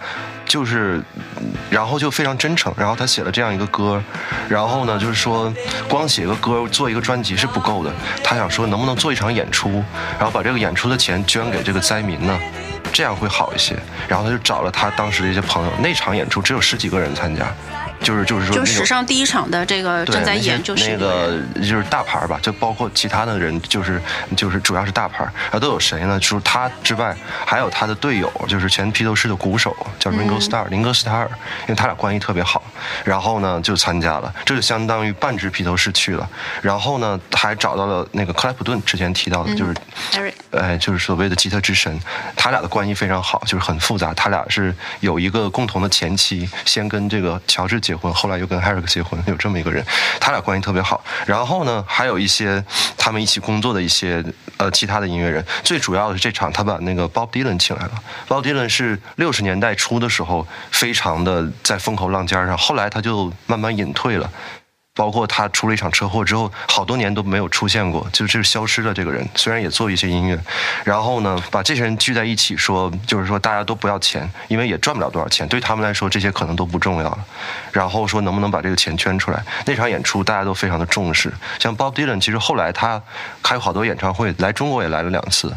[0.55, 1.03] 就是，
[1.69, 2.73] 然后就非常真诚。
[2.77, 4.01] 然后他写了这样一个歌，
[4.47, 5.53] 然后呢，就是说
[5.89, 7.91] 光写个歌做一个专辑是不够的，
[8.23, 9.83] 他想说能不能做一场演出，
[10.17, 12.39] 然后把这个演出的钱捐给这个灾民呢？
[12.93, 13.75] 这样会好一些。
[14.07, 17.45] 然后他就找了他当时的一些朋友，那场演出只有十几个人参加，
[18.01, 24.01] 就是就是说就史上第一场的这个，正在演就是那个就是大牌儿吧，就包括其他的人，就是
[24.35, 26.19] 就是主要是大牌儿，然后都有谁呢？
[26.19, 31.29] 除了他之外，还有他的队友，就是前披头士的鼓手叫 Ringo Starr，、林哥斯塔尔，
[31.63, 32.63] 因为他俩关系特别好，
[33.03, 36.29] 然后呢就参加了，这就相当于半支披头士去了，
[36.61, 39.73] 然后呢还找到了那个克莱普顿之前提到的，就是
[40.57, 41.99] 哎，就是所谓的吉他之神，
[42.35, 44.13] 他俩的关系非常好，就是很复杂。
[44.13, 49.85] 他俩是有一个共同的前妻，先跟这个乔治结婚，后来又跟 Eric 结婚，有这么一个人，
[50.19, 51.03] 他俩关系特别好。
[51.25, 52.63] 然后呢，还有一些
[52.97, 54.23] 他们一起工作的一些
[54.57, 55.45] 呃其他的音乐人。
[55.63, 57.91] 最主要的是这场，他把那个 Bob Dylan 请来了。
[58.27, 64.29] Bob Dylan 是六十年代初的时候，非常的在风口浪尖上，后来他就慢慢隐退了。
[64.95, 69.27] 包括他出了一场车祸之后，好多年都没有出现过，就是消失了这个人。
[69.35, 70.39] 虽然也做一些音乐，
[70.85, 77.19] 然后呢，把这些人聚在一起说，就是说大家都不要钱，因为也赚不了多少钱，对他们来说这些可能都不重要了。
[77.73, 79.43] 然后说能不能把这个钱圈出来？
[79.65, 81.31] 那场演出大家都非常的重视。
[81.59, 83.01] 像 Bob Dylan，其实后来他
[83.43, 85.53] 开好多演唱会，来中国也来了两次。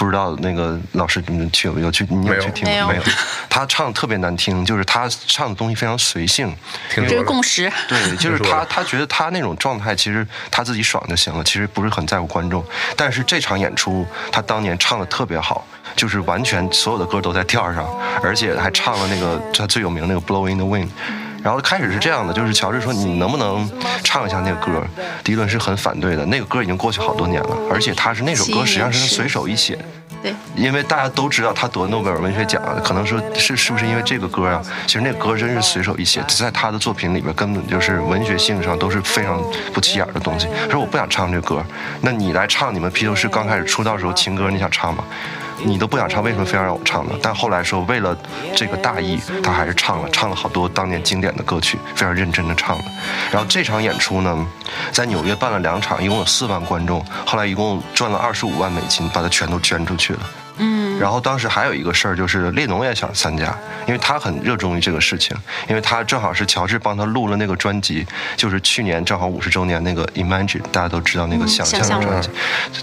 [0.00, 3.02] 不知道那个老师你们去有有去你没有有去听没有没有？
[3.50, 6.48] 他唱的特别难听，就是他唱的东西非常随性。
[6.88, 7.70] 听说了这是共识。
[7.86, 12.64] 对，就是他，他觉得他那种状态，其实他自己爽就行了，其实不是很在乎观众。
[12.96, 17.86] 但是这场演出，他当年唱的特别好，就是完全所有的歌都在调上，
[18.22, 20.86] 而且还唱了那个他最有名的那个《Blow in the Wind》。
[21.42, 23.68] 然后开始是这样的，就是乔治说你能不能
[24.02, 24.82] 唱一下那个歌？
[25.24, 29.78] 迪伦是很反对的，那个歌已经过去好多年了，而且他是那首歌实际上是他随手一写。
[30.22, 34.62] 对，因为大家都知道他得诺贝尔文学奖，可能说是是不是因为这个歌啊？
[34.86, 40.46] 其实那歌真是随手一写，在他的作品里边根本就是文学性上都是非常不起眼的东西。
[40.70, 41.64] 说我不想唱这歌，
[42.02, 45.02] 那你来唱你们披头士刚开始出道时候情歌，你想唱吗？
[45.64, 47.14] 你都不想唱，为什么非要让我唱呢？
[47.22, 48.16] 但后来说为了
[48.54, 52.84] 这个大义，他还是唱了，唱了好多当年经典的歌曲，非常认真的唱了。
[53.30, 54.46] 然后这场演出呢，
[54.92, 60.20] 在纽约办了两场，一共有四万观众，后来一共赚了二十五万美金，把它全都捐出去了。
[60.60, 65.34] 嗯，然后当时还有一个事儿，就是列侬也想参加，因为他很热衷于这个事情，
[65.68, 72.28] 因为他正好是乔治帮他录了那个专辑，就是去年正好五十周年那个 Imagine，大家都知道那个想象的专辑。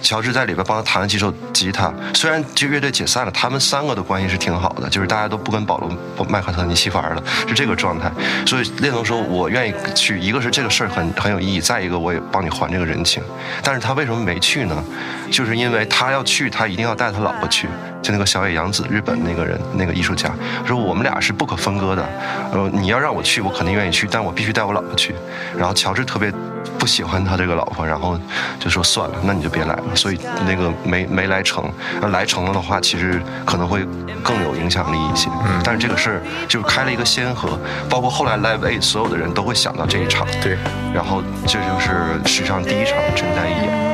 [0.01, 8.11] 乔治在里边帮他弹了几首吉他，虽然这乐队解散了，他们三个的关系是挺好的，就是大家都不跟保罗麦克特尼戏玩了，是这个状态。
[8.45, 13.21] 所以列侬说，我愿意去，一个是这个事儿很很有意义，再一个我也帮你还这个人情。
[13.61, 14.83] 但是他为什么没去呢？
[15.29, 17.66] 就是因为他要去，他一定要带他老婆去，
[18.01, 20.31] 就那个小野洋子，日本那个人，那个艺术家，
[20.65, 22.07] 说我们俩是不可分割的。
[22.53, 25.13] 呃，你要让我去，我肯定愿意去，但我必须带我老婆去。
[25.57, 26.31] 然后乔治特别
[26.79, 28.17] 不喜欢他这个老婆，然后
[28.59, 29.83] 就说算了，那你就别来了。
[29.95, 31.69] 所以那个没没来成，
[32.01, 33.85] 要来成了的话，其实可能会
[34.23, 35.29] 更有影响力一些。
[35.45, 40.25] 嗯，但是这个事儿就开了一个先河，包括后来 Live Aid 所有的人都会想到这一场。
[40.41, 40.57] 对，
[40.93, 43.86] 然后这就是史上第一场陈在义演。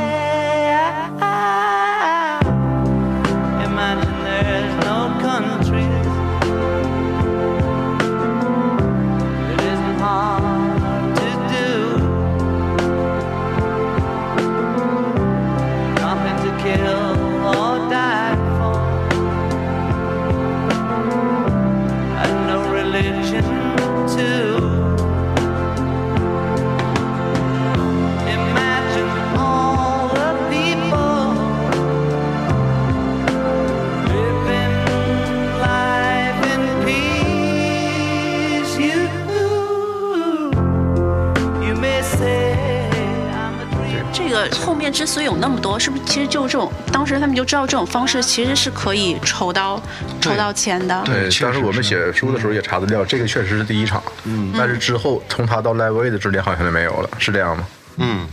[44.49, 49.82] 个后面之所以有那么多，是不是其实就这种，当时他们就知道这种方式其实是可以筹到
[50.21, 51.01] 筹到钱的。
[51.06, 54.01] 对当时我们写书的时候也查资料，这个确实是第一场。
[54.23, 57.67] 嗯，但是之后从他到 Live Aid 的之间好像就没有了，是这样吗？
[57.97, 58.27] 嗯，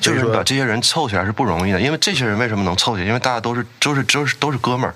[0.00, 3.06] 就是把这些人凑起来是不容易的，因为这些人为什么能凑起来？
[3.06, 4.94] 因为大家都是都是都是都是哥们儿，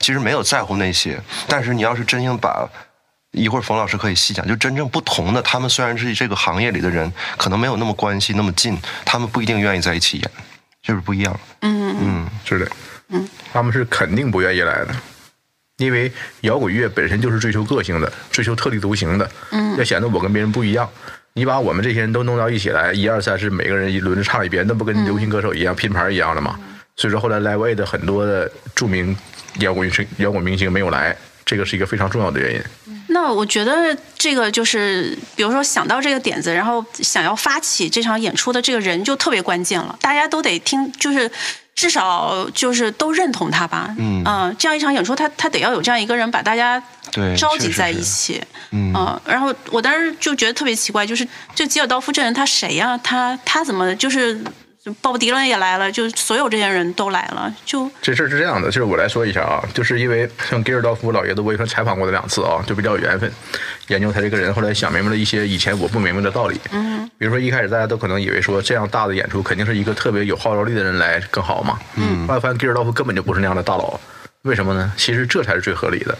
[0.00, 1.20] 其实没有在乎那些。
[1.46, 2.68] 但是你要是真心把，
[3.36, 10.30] 一会儿冯老师可以细讲，就真正不同的，他们虽然是这个行业里的人，可能没有那么关系那么近，他们不一定愿意在一起演，
[10.82, 11.38] 就是不一样。
[11.60, 12.68] 嗯嗯，是的，
[13.10, 14.96] 嗯，他们是肯定不愿意来的，
[15.76, 20.88] 因为摇滚乐本身就是追求个性的，追求特立独行的，嗯，要显得我跟别人不一样。
[21.34, 26.58] 你把我们这些人都弄到一起来，一二三四，每个人一轮着唱一遍，那不跟流行歌手一样、拼盘一样了吗？
[26.96, 29.14] 所以说后来 Live Aid 的很多的著名
[29.58, 31.14] 摇滚明摇滚明星没有来，
[31.44, 32.62] 这个是一个非常重要的原因。
[33.16, 41.30] 那我觉得这个就是，比如说想到这个点子，然后想要发起这场演出的这个人就特别关键了，大家都得听，就是
[41.74, 43.96] 至少就是都认同他吧。
[43.98, 48.38] 嗯这样一场演出，他他得要有这样一个人把大家对召集在一起。
[48.72, 54.38] 嗯嗯，然后我当时就觉得特别奇怪，就是这吉尔道夫这人他谁呀、他他怎么就是
[55.00, 63.30] 鲍勃迪伦也来了，就所有这些人都来了，就这事儿是这样的，就是我来说一下啊，就是因为像吉尔道夫老爷子，我也算采访过他两次啊，就比较有缘分，
[63.88, 66.60] 研究他这个人，后来想明白了一些以前我不明白的道理。
[66.70, 71.78] 嗯，比如说一开始大家都可能以为说这样大的演出肯定是一个特别有号召力的人来更好嘛。
[71.96, 73.98] 嗯，后来发现吉尔道夫根本就不是那样的大佬，
[74.42, 74.92] 为什么呢？
[74.96, 76.16] 其实这才是最合理的。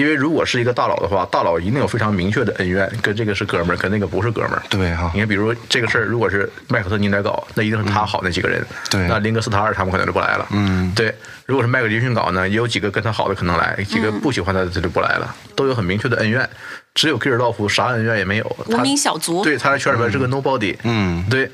[0.00, 4.62] 因为如果是一个大佬的话，大佬一定有非常明确的恩怨，跟这个是哥们儿，跟那个不是哥们儿。
[4.70, 8.64] 对哈你，看，比如这个事儿，如果是麦克特尼来搞，那一定是他好那几个人。
[8.90, 10.46] 对那林格斯塔尔他们可能就不来了。
[10.52, 11.14] 嗯对。
[11.44, 16.48] 如果是麦克杰逊搞呢，也有几个跟他好的可能来，几个不喜欢他的他就不来了，都有很明确的恩怨。
[16.94, 19.44] 只有吉尔道夫啥恩怨也没有，无他名小卒。
[19.44, 20.74] 对，他在圈里边是个 nobody。
[20.84, 21.50] 嗯对，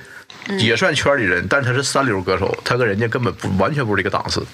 [0.59, 4.45] 也算圈里人，但是他是三流歌手，他跟人家根本不完全不是一个档次。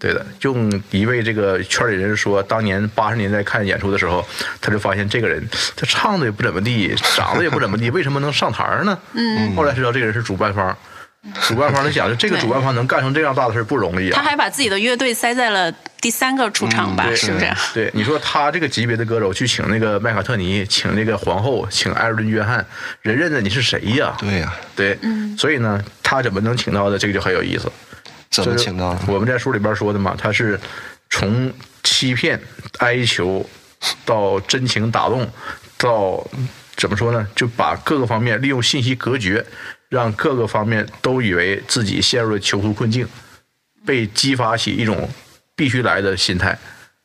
[0.00, 4.26] 对的，用一位这个圈里人说，当年八十年代看演出的时候，
[4.58, 5.46] 他就发现这个人
[5.76, 8.98] 他唱的也不怎么地，长得也不怎么地， 为什么能上台呢？
[9.12, 10.74] 嗯，后来知道这个人是主办方，
[11.46, 14.16] 主办方，你想， 就这个主办方能干成这样大的事儿不容易啊。
[14.16, 15.70] 他还把自己的乐队塞在了
[16.00, 17.52] 第三个出场吧，对是不是？
[17.74, 22.64] 对，你说他这个级别的歌手去请那个麦卡特尼，请那个皇后，请艾尔顿约翰，
[23.02, 24.16] 人认得你是谁呀？
[24.18, 24.98] 对呀、对，
[25.36, 27.70] 所以呢，他怎么能请到的，这个就很有意思。
[28.30, 29.00] 怎么就是请到的？
[29.08, 30.58] 我们在书里边说的嘛，他是
[31.08, 31.52] 从
[31.82, 32.40] 欺骗、
[32.78, 33.44] 哀求
[34.04, 35.28] 到真情打动，
[35.76, 36.24] 到
[36.76, 37.26] 怎么说呢？
[37.34, 39.44] 就把各个方面利用信息隔绝，
[39.88, 43.06] 让各个方面都以为自己陷入了囚徒困境，
[43.84, 45.08] 被激发起一种
[45.56, 46.56] 必须来的心态。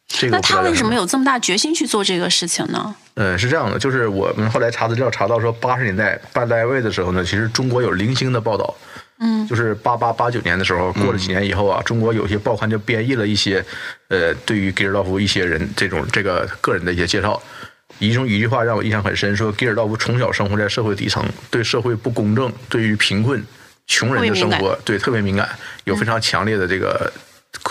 [0.08, 2.96] 这个那他为什么有这么大决心去做这个事情呢？
[3.16, 8.76] 嗯，是这样的，就是我们后来查资料查到说，八十年代办 Live Aid 的时候呢，其实中国有零星的报道。
[9.20, 13.64] 嗯，就是八八八九年的时候，过了几年以后啊，中国有些报刊就编译了一些，
[14.10, 17.42] 呃，对于吉尔道夫一些人这种这个个人的一些介绍。
[17.98, 23.42] 其中一句话让我印象很深，说吉尔道夫从小生活在社会底层，对社会不公正，对于贫困、
[23.88, 25.48] 穷人的生活，对特别敏感，
[25.86, 27.10] 有非常强烈的这个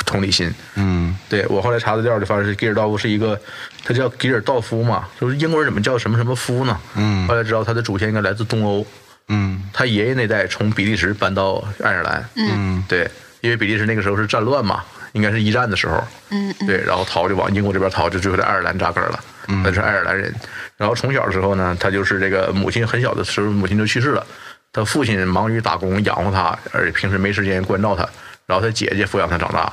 [0.06, 0.50] 同理心。
[0.76, 3.38] 嗯，对我后来查资料就发现是吉尔道夫是一个，
[3.84, 6.80] 他叫吉尔道夫嘛，就是英国人怎么叫什么什么夫呢？
[6.94, 8.86] 嗯后来知道他的祖先应该来自东欧，
[9.28, 13.10] 嗯他爷爷那代从比利时搬到爱尔兰，嗯对，
[13.40, 19.18] 因为比利时那个时候是战乱嘛，应该是一战的时候，嗯嗯对，然后逃就往英国这边逃，就最后在爱尔兰扎根了，
[19.64, 20.32] 他是爱尔兰人。
[20.76, 24.26] 然后从小的时候呢，他就是这个母亲很小的时候母亲就去世了，
[24.72, 28.06] 他父亲忙于打工养活他，而且平时没时间关照他，
[28.46, 29.72] 然后他姐姐抚养他长大。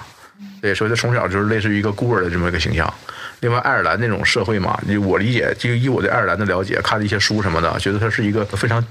[0.62, 2.92] 对，所以他从小就是类似于一个孤儿的这么一个形象。
[3.40, 8.84] 另外，爱尔兰那种社会嘛，就我理解，就以我对爱尔兰的了解，看的一些书什么的，觉得它是一个非常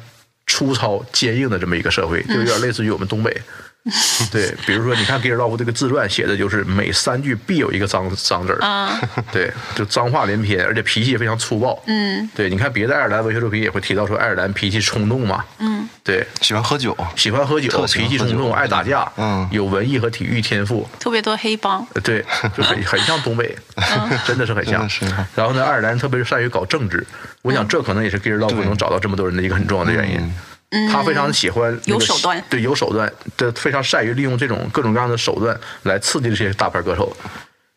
[0.50, 3.40] 粗糙、坚硬的这么一个社会，就有点类似于我们东北。
[4.30, 9.00] 对，比如说，你看吉尔道夫这个自传写的就是每三句必有一个脏脏字儿，啊，
[9.32, 11.82] 对，就脏话连篇，而且脾气也非常粗暴。
[11.86, 12.28] 嗯。
[12.34, 19.48] 对，你看别的爱尔兰文学作品也会提到说爱尔兰脾气冲动嘛，嗯，对，喜欢喝酒，喜欢喝酒脾气冲动，爱打架，嗯。
[19.50, 22.22] 有文艺和体育天赋，特别多黑帮，呃对，
[22.54, 23.56] 就很很像东北，
[24.26, 25.06] 真的是很像是。
[25.34, 27.04] 然后呢，爱尔兰特别是善于搞政治，
[27.40, 28.64] 我想这可能也是吉尔道夫对。
[28.66, 30.34] 能找到这么多人的一个很重要的原因。
[30.70, 37.16] 嗯他非常喜欢那个有手段对，有手段，对，非常善于利用这种各种各样的手段来刺激这些大牌歌手。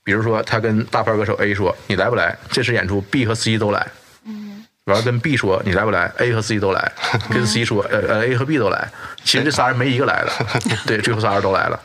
[0.04, 2.38] 比如说，他跟大牌歌手 A 说：“你来不来？
[2.52, 3.88] 这次演出 B 和 C 都来。”
[4.28, 6.92] 嗯，完了跟 B 说：“你来不来？”A 和 C 都来。
[7.32, 8.88] 跟 C 说：“呃呃，A 和 B 都来。”
[9.24, 10.32] 其实这仨人没一个来的，
[10.86, 11.80] 对，最后仨人都来了。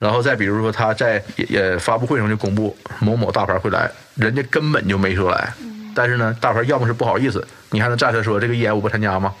[0.00, 5.54] 然后再比如说，他在也发布会上就公布某某大牌会来，人家根本就没说来。
[5.94, 9.32] 但是呢，大牌要么是不好意思，你还能站出来说这个演我不参加吗？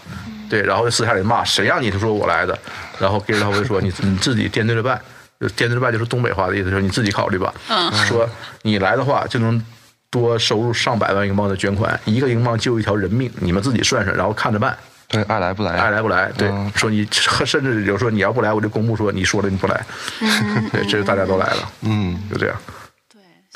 [0.48, 2.58] 对，然后私下里骂谁让你说我来的，
[2.98, 5.00] 然后给他会说你你自己掂对着办，
[5.40, 7.52] 就掂对着办就是东北话的意思，就是你自己考虑吧。
[7.68, 8.28] 嗯说
[8.62, 9.62] 你来的话就能
[10.10, 14.76] 多收入上百万英镑的捐款，一个英镑救一条人命，你们自己算算，然后看着办。
[15.08, 15.72] 对，爱来不来？
[15.72, 16.30] 爱来不来？
[16.36, 17.06] 对，嗯说你
[17.44, 19.84] 甚至有时候你要不来，我就公布说你说了你不来。
[20.72, 22.56] 对，这就大家都来了，嗯，就这样。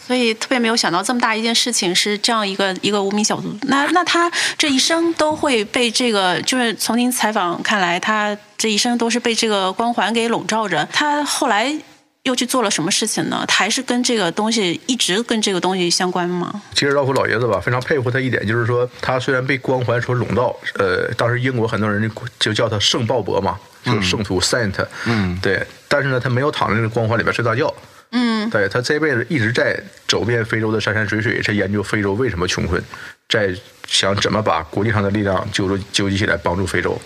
[0.08, 3.54] 所以特别没有想到这么大一件事情是这样一个一个无名小卒。
[3.64, 10.88] 那那他这一生都会被这个，就是从您采访看来，他这一生都是被这个光环给笼罩着。
[10.90, 11.78] 他后来
[12.22, 13.44] 又去做了什么事情呢？
[13.50, 16.62] 还是跟这个东西一直跟这个东西相关吗？
[16.72, 27.72] 其实老虎老爷子吧，非常佩服他一点，就是说他虽然被光环所笼罩，呃，当时英国很多人就就叫他圣鲍勃嘛，就是圣徒 Saint，嗯对，但是呢，他没有躺在那个光环里边睡大觉，
[28.12, 32.82] 嗯对他这辈子一直在走遍非洲的山山水水，在研究非洲为什么穷困，
[33.28, 33.54] 在
[33.86, 36.98] 想怎么把国际上的力量揪住纠集起来帮助非洲。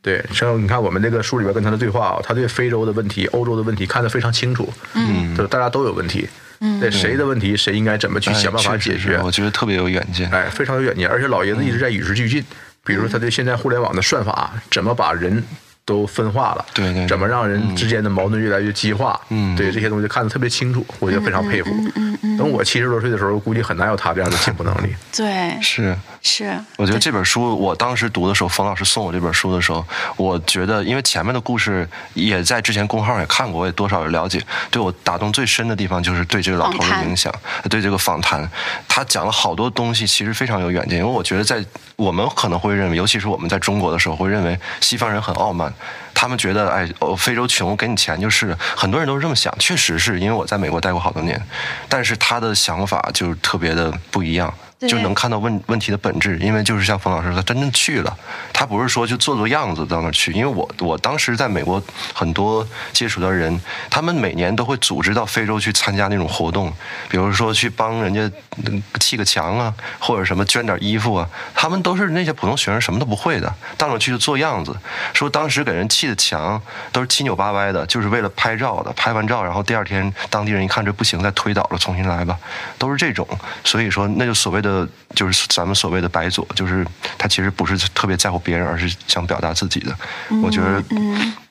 [0.00, 6.26] 对，像你看我们这个书里边跟他的对话啊，他对非洲的问题、欧洲的问题看得非常清楚，嗯，就是大家都有问题，
[6.60, 10.30] 嗯，对谁的问题谁应该怎么去哎想办法解决，我觉得特别有远见。
[10.30, 12.42] 哎，非常有远见，而且老爷子一直在与时俱进。
[12.84, 15.42] 比如说，他对现在互联网的算法怎么把人
[15.88, 21.70] 都分化了，对对对怎么让人之间的矛盾越来越激化，嗯对这些东西看得特别清楚，我就非常佩服。
[21.94, 24.94] 嗯等我七十多岁的时候，估计很难有他这样的进步能力。
[25.16, 29.84] 对，是，是，我觉得这本书，我当时读的时候，冯老师送我这本书的时候，
[30.16, 34.40] 我觉得，因为前面的故事也在之前公号也看过，我也多少有了解。
[34.70, 37.32] 对我打动最深的地方就是对这个老头的影响，
[37.68, 38.48] 对这个访谈，
[38.86, 40.98] 他讲了好多东西，其实非常有远见。
[40.98, 41.64] 因为我觉得在
[41.96, 45.72] 我们可能会认为，尤其是我们在中国的时候，会认为西方人很傲慢，
[46.14, 48.56] 他们觉得哎，哦，非洲穷，给你钱就是。
[48.76, 51.40] 很多人都是这么想，确实是因为我在美国待过好多年，
[51.88, 54.52] 但是他的想法就特别的不一样。
[54.78, 56.38] 对就能看到问问题的本质。
[56.38, 58.16] 因为就是像冯老师说，他真正去了，
[58.52, 60.32] 他不是说就做做样子到那儿去。
[60.32, 61.82] 因为我我当时在美国
[62.14, 66.72] 很多接触的人，他们每年都会组织到非洲去参加那种活动，
[67.08, 68.20] 比如说去帮人家
[68.64, 74.76] 嗯砌个墙啊，或者什么捐点衣服啊，他们都是那些普通学生什么都不会的，到那儿去就做样子。
[75.14, 76.60] 说当时给人砌的墙
[76.92, 78.92] 都是七扭八歪的，就是为了拍照的。
[78.98, 82.36] 拍完照，然后第二天当地人一看这不行，再推倒了，重新来吧，
[82.78, 83.26] 都是这种。
[83.62, 84.67] 所以说，那就所谓的
[85.14, 89.94] 就是咱们所谓的白左，就是他其实不是特别在乎别人，而是想表达自己的。
[90.42, 90.82] 我觉得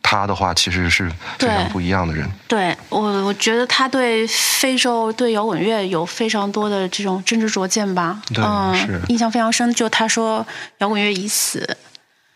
[0.01, 2.29] 他的话其实是非常不一样的人。
[2.47, 8.21] 对我，我觉得他对非洲、对摇滚乐有非常多的这种真知灼见吧。
[8.33, 9.73] 对嗯是，印象非常深。
[9.73, 10.45] 就他说
[10.77, 11.77] 摇滚乐已死，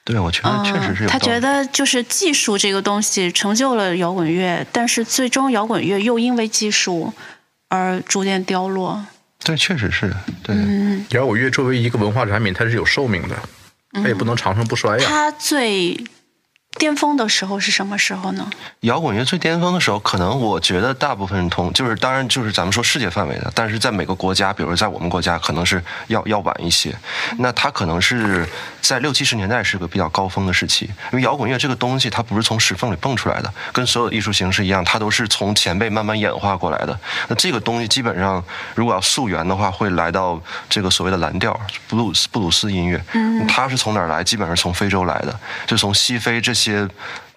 [0.04, 1.12] 对，我觉得确实是有嗯。
[1.12, 7.14] 他觉得就是技术这个东西成就了摇滚乐，但是最终摇滚乐又因为技术
[7.70, 9.06] 而逐渐凋落。
[9.44, 10.14] 对，确实是
[10.44, 10.56] 对。
[10.56, 13.36] 嗯摇滚乐作为一个文化产品，它是有寿命的，
[13.94, 15.06] 它也不能长盛不衰呀。
[15.08, 15.98] 它最
[16.80, 18.50] 巅峰的时候是什么时候呢？
[18.82, 26.96] 摇滚乐最巅峰的时候，可能我觉得大部分人同就是，当然就是咱们说世界范围的，但是在每个国家，比如在我们国家，可能是要要晚一些。
[27.38, 28.48] 那它可能是
[28.82, 36.98] 在六七十年代是个比较高峰的时期，因为摇滚乐这个东西，它不是从石缝里蹦出来的，跟所有艺术形式一样，它都是从前辈慢慢演化过来的。
[37.28, 38.44] 那这个东西基本上，
[38.74, 43.00] 如果要溯源的话，会来到这个所谓的蓝调布鲁斯布鲁斯音乐。
[43.14, 44.24] 嗯，它是从哪儿来？
[44.24, 46.88] 基本上是从非洲来的，就从西非这些。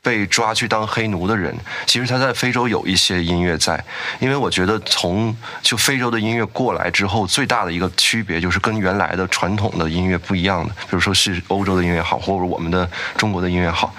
[0.04, 1.56] 被抓去当黑奴的人，
[1.86, 3.82] 其实他在非洲有一些音乐在，
[4.20, 13.94] 因为我觉得从就非洲的音乐过来之后，最大的一个区别就是跟原来的传统的音乐不一样的，比如说是欧洲的音乐好，或者我们的中国的音乐好，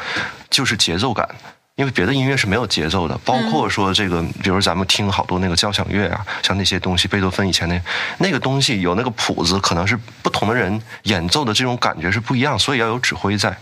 [0.51, 1.27] 就是节奏感。
[1.73, 7.81] 因为别的音乐是没有节奏的，包括说这个，比如咱们听好多那个交响乐啊，像那些东西，贝多芬以前那
[8.19, 13.57] 那个东西有那个谱子，可能是不同的人演奏的这种感觉是不一样，所以要有指挥在。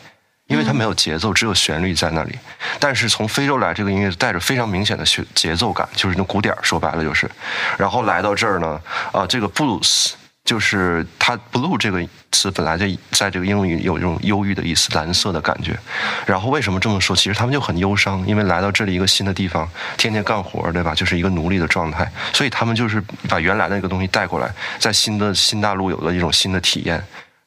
[0.47, 2.37] 因为它没有节奏，只有旋律在那里。
[2.79, 7.29] 但是从非洲来，这个音乐带着非常明显的节节奏感，就是那鼓点儿，说白了就是。
[7.77, 8.79] 然后来到这儿呢，
[9.11, 15.77] 啊，这个布鲁斯就是它 blue 这个词本来就在这个英语有一种忧郁的意思，蓝色的感觉。
[16.25, 17.15] 然后为什么这么说？
[17.15, 19.67] 其实他们就很忧伤，因为来到这里一个新的地方，
[19.97, 20.93] 天天干活，对吧？
[20.93, 27.01] 就是一个奴隶的状态，所以他们就是把原来的那个东西带过来，在新的新大陆有了一种新的体验。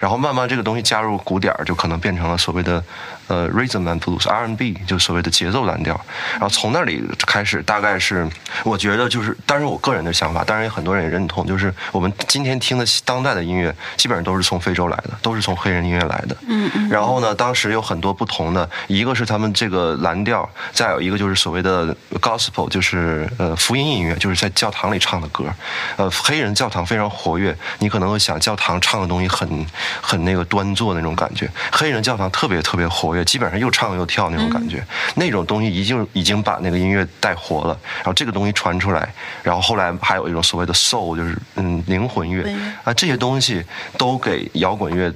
[0.07, 2.81] 然后慢慢这个东西加入鼓点儿，就可能变成了所谓的
[3.29, 5.99] 呃 rhythm and blues R&B，就所谓的节奏蓝调。
[6.33, 8.29] 然后从那里开始，大概是
[8.65, 16.37] 我觉得就是，当然我个人的想法，当然也很多人也认同，就是我们今天听的当代的音乐，基本上都是从非洲来的，都是从黑人音乐来的。
[16.47, 16.89] 嗯嗯。
[16.89, 25.45] 然后呢，当时有很多不同的，一个是他们这个蓝调，再有一个就是所谓的 gospel，就是呃福音音乐，就是在教堂里唱的歌。
[25.97, 29.67] 呃，黑人教堂非常活跃，你可能会想教堂唱的东西很
[30.01, 31.51] 很那个端坐那种感觉。
[31.73, 34.85] 黑人教堂特别特别活跃，基本上又唱又跳那种感觉。
[35.15, 39.13] 那种东西已经已经把那个音乐带活了，然后这个东西传出来，
[39.43, 42.45] 然后后来还有一种所谓的 soul，就是嗯灵魂乐
[42.85, 43.65] 啊，这些东西
[43.97, 45.13] 都给摇滚乐。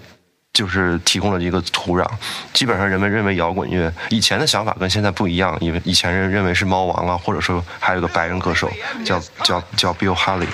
[0.52, 2.04] 就是提供了一个土壤，
[2.52, 8.70] 基本上人们认为摇滚乐以前的想法跟现在不一样，因为以前人认为是猫王啊，或者说还有一个白人歌手
[9.04, 10.48] 叫 叫叫 Bill Haley，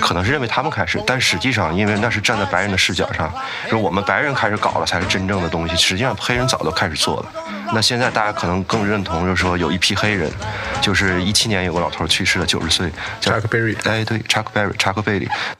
[0.00, 3.32] 可能是认为他们开始，但实际上因为那是站在白人的视角上，
[3.68, 7.32] 说我们白人开始搞了才是真正的东西，实际上黑人早就开始做了。
[7.72, 10.28] 那现在大家可能更认同，就是说有一批黑人，
[10.80, 12.90] 就是一七年有个老头去世了，九十岁，
[13.20, 15.26] 叫 Chuck Berry 哎对，Chuck Berry，查克贝里。
[15.26, 15.59] It was a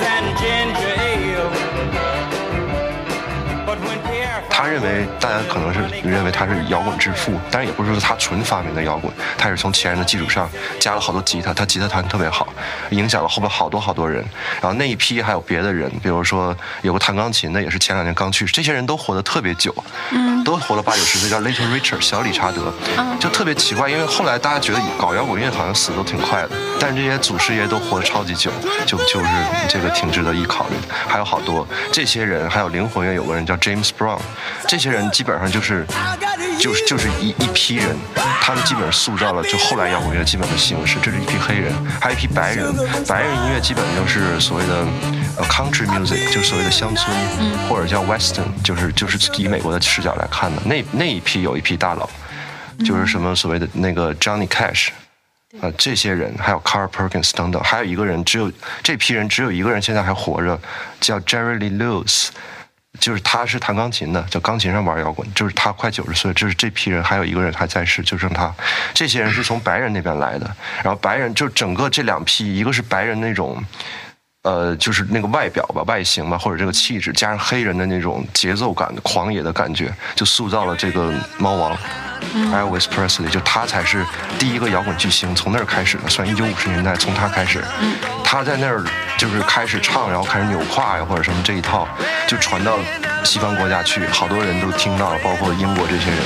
[0.00, 2.21] And ginger ale.
[4.48, 10.48] 他认为大家可能是认为他是摇滚之父，但是也不是说他纯发明的摇滚，他是从前人的基础上
[10.78, 12.46] 加了好多吉他，他吉他弹得特别好，
[12.90, 14.24] 影响了后边好多好多人。
[14.60, 19.74] 然后那一批还有别的人，比如说有个弹钢琴的，也是前两年刚去世，这些人都活得特别久，
[20.10, 22.72] 嗯，都活了八九十岁，叫 Little Richard 小理查德，
[23.18, 28.50] 就特别奇怪，因为后来大家觉得搞摇滚乐好像死都挺快的，但是这些祖师爷都活得超级久，
[28.86, 29.26] 就就是
[29.68, 30.94] 这个挺值得一考虑的。
[31.08, 34.20] 还有好多这些人，还有灵魂乐有个人叫 James Brown，
[34.66, 35.86] 这些人基本上就是
[36.58, 37.96] 就是就是一一批人，
[38.42, 40.98] 他们基本上塑造了就后来摇滚乐基本的形式。
[41.00, 42.74] 这是一批黑人，还有一批白人，
[43.06, 44.84] 白人音乐基本就是所谓的
[45.38, 47.16] 呃 country music，就是所谓的乡村，
[47.68, 50.60] 或者叫 western，就是就是以美国的视角来看的。
[50.64, 52.10] 那那一批有一批大佬，
[52.84, 54.88] 就是什么所谓的那个 Johnny Cash。
[55.60, 58.50] 呃，这些人还有 Carl Perkins 等等，还有一个人，只有
[58.82, 60.58] 这批人只有一个人现在还活着，
[60.98, 62.28] 叫 Jerry Lee Lewis，
[63.02, 68.54] 就是他是弹钢琴的，在钢琴上玩摇滚，就是他快九十岁，就是这批人还有一个人还在世，就剩他。
[68.94, 70.48] 这些人是从白人那边来的，
[70.84, 73.62] 然后白人就整个这两批，一个是白人那种。
[74.44, 81.78] 呃，就是那个外表吧，外形吧，或者这个气质，加上黑人的那种节奏感、狂野的感觉，就塑造了这个猫王、
[82.34, 84.04] Elvis Presley，就他才是
[84.40, 87.62] 第一个摇滚巨星，从那儿开始的，算一九五十年代，从他开始，
[88.24, 88.84] 他在那儿
[89.22, 91.86] 就是开始唱，然后开始扭胯呀或者什么这一套，
[92.26, 92.78] 就传到
[93.22, 96.18] 西方国家去，好多人都听到了，包括英国这些人。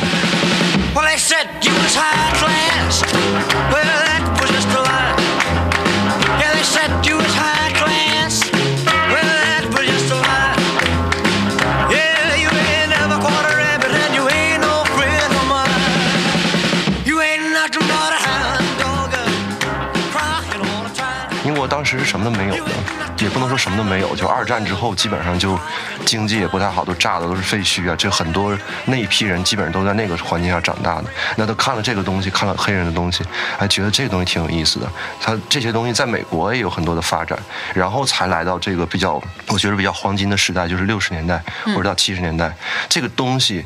[21.76, 22.72] 当时是什么都没有的，
[23.18, 25.58] 也不能说什么都没有，就二战之后基本上就
[26.06, 27.94] 经济也不太好，都炸的都是废墟啊。
[27.94, 28.56] 这很多
[28.86, 31.04] 那一批人基本上都在那个环境下长大的，
[31.36, 33.22] 那他看了这个东西，看了黑人的东西，
[33.58, 34.90] 还觉得这个东西挺有意思的。
[35.20, 37.38] 他这些东西在美国也有很多的发展，
[37.74, 42.56] 然后才来到这个比较，我觉得比较黄金的时代，就是六十年代或者到七十年代，
[42.88, 43.62] 这个东西。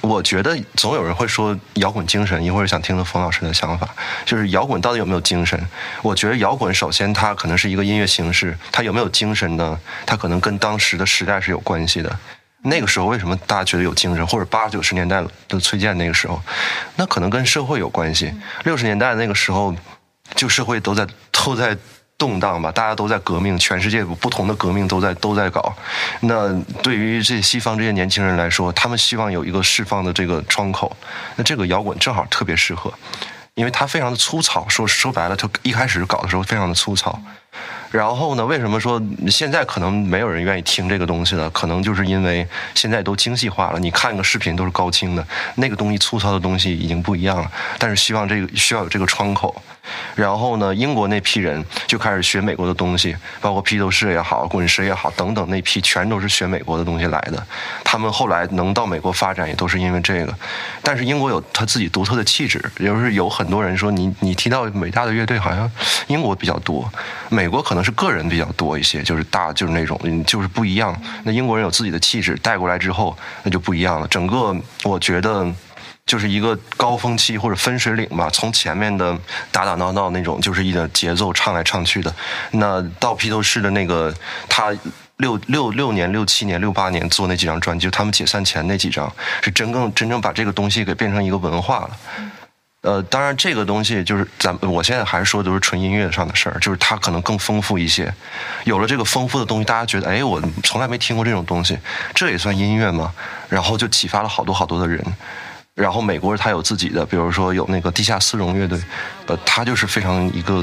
[0.00, 3.88] 我觉得总有人会说摇滚精神，一会儿想听听冯老师的想法，
[4.24, 5.60] 就是摇滚到底有没有精神？
[6.02, 9.78] 我觉得摇滚首先它可能是一个音乐形式，它有没有精神呢？
[10.06, 12.16] 它可能跟当时的时代是有关系的。
[12.64, 16.40] 那个时候为什么大家觉得有精神，或者八九十年代的崔健那个时候，
[16.94, 18.32] 那可能跟社会有关系。
[18.62, 19.74] 六十年代那个时候，
[20.36, 21.76] 就社会都在都在
[22.18, 25.74] 动荡吧，大家都在革命，全世界不同的革命都在都在搞。
[26.20, 26.52] 那
[26.82, 30.96] 对于这西方这些年轻人来说，他们希望有一个释放的这个窗口，
[31.36, 32.92] 那这个摇滚正好特别适合，
[33.54, 34.68] 因为它非常的粗糙。
[34.68, 37.20] 说说白了，就一开始搞的时候非常的粗糙。
[37.92, 41.48] 然后呢，为什么说现在可能没有人愿意听这个东西呢？
[41.50, 45.24] 可能就是因为现在都精细化了，你看个视频都是高清的，
[45.56, 47.52] 那个东西粗糙的东西已经不一样了。
[47.78, 49.54] 但是希望这个需要有这个窗口。
[50.14, 57.46] 然后呢，英国那批人就开始学美国的东西，包括披头士也好、滚石也好等等，那批全都是学美国的东西来的。
[57.82, 60.32] 他们后来能到美国发展，也都是因为这个。
[60.82, 65.68] 但是英国有他自己独特的气质，也就是有很多人说你你提到伟大的乐队，好像
[66.06, 66.88] 英国比较多，
[67.28, 70.94] 美国可能是个人比较多一些，就是大就是那种就是不一样。
[71.24, 74.06] 那英国人有自己的气质，带过来之后那就不一样了。
[74.08, 75.52] 整个我觉得。
[76.04, 79.16] 就是一个高峰期或者分水岭吧，从前面的
[79.52, 82.12] 打打闹闹那种，就是一个节奏唱来唱去的，
[82.50, 84.12] 那到披头士的那个
[84.48, 84.76] 他。
[85.18, 89.10] 六六六年、六七年、六八年做那几张专辑，他们解散前那几张，
[89.40, 91.90] 是真正真正把这个东西给变成一个文化了。
[92.82, 98.12] 呃，当然这个东西就是咱我现在还是说都是纯音乐上的事儿，就是它可能更丰富一些。
[98.64, 101.78] 有了这个丰富的东西，大家觉得，哎，我从来没听过这种东西，
[102.12, 103.12] 这也算音乐吗？
[103.48, 105.00] 然后就启发了好多好多的人。
[105.74, 108.78] 然后美国他有自己的，比如说有那个地下丝绒乐队，
[109.26, 110.62] 呃，他就是非常一个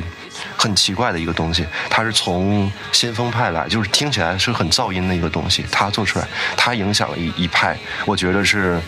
[0.57, 8.79] 很奇怪的一个东西，他是从先锋派来，就是听起来是很噪音的一个东西，他做出来，他影响了一一派，我觉得是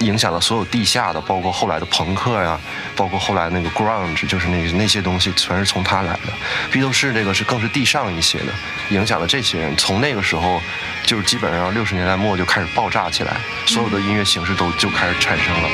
[0.00, 2.58] 影响了所有地下的，包括后来的朋克呀，
[2.94, 6.32] 包括后来那个 grunge，就是那那些东西全是从他来的。
[6.70, 8.52] 披头士这个是更是地上一些的，
[8.90, 9.76] 影响了这些人。
[9.76, 10.60] 从那个时候，
[11.04, 13.36] 就是基本上六十年代末就开始爆炸起来，
[13.66, 15.68] 所有的音乐形式都就开始产生了。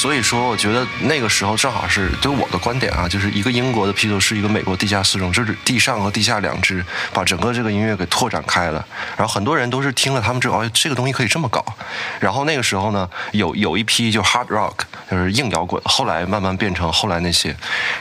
[0.00, 6.82] 所以说，我觉得那个时候正好是，对我的观点啊，就是一个英国的披头士，一个美国地下四重，就是地上和地下两支，
[7.12, 8.82] 把整个这个音乐给拓展开了。
[9.14, 11.62] 然后很多人都是听了他们之后，哎，这个东西可以这么搞。
[12.18, 14.72] 然后那个时候呢，有有一批就 hard rock，
[15.10, 17.54] 就是硬摇滚，后来慢慢变成后来那些。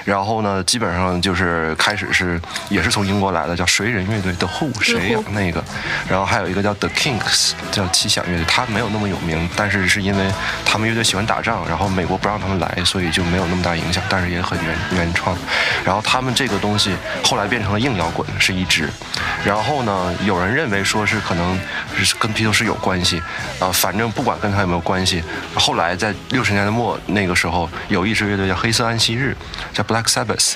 [0.06, 5.62] 然后呢，基本上就是开始是也是从英国来的，叫谁人乐队的 Who 谁呀、那个，
[6.08, 10.32] 然后还有一个叫 The Kinks，叫七响乐队，他没有那么有名，但是是因为
[10.64, 15.38] 他们乐队喜欢打仗，然后美国不让他们来，所以就没有那么大影响，但是也很原原创。
[15.84, 18.90] 然后他们这个东西后来变成了硬摇滚，是一支。
[19.44, 21.60] 然后呢，有人认为说是可能
[21.98, 23.22] 是跟披头士有关系，
[23.60, 25.24] 啊，反正不管跟他有没有关系，
[25.56, 29.36] 后来在六十年代末那个时候，有一支乐队叫黑色安息日，
[29.74, 30.54] 叫 Black Sabbath。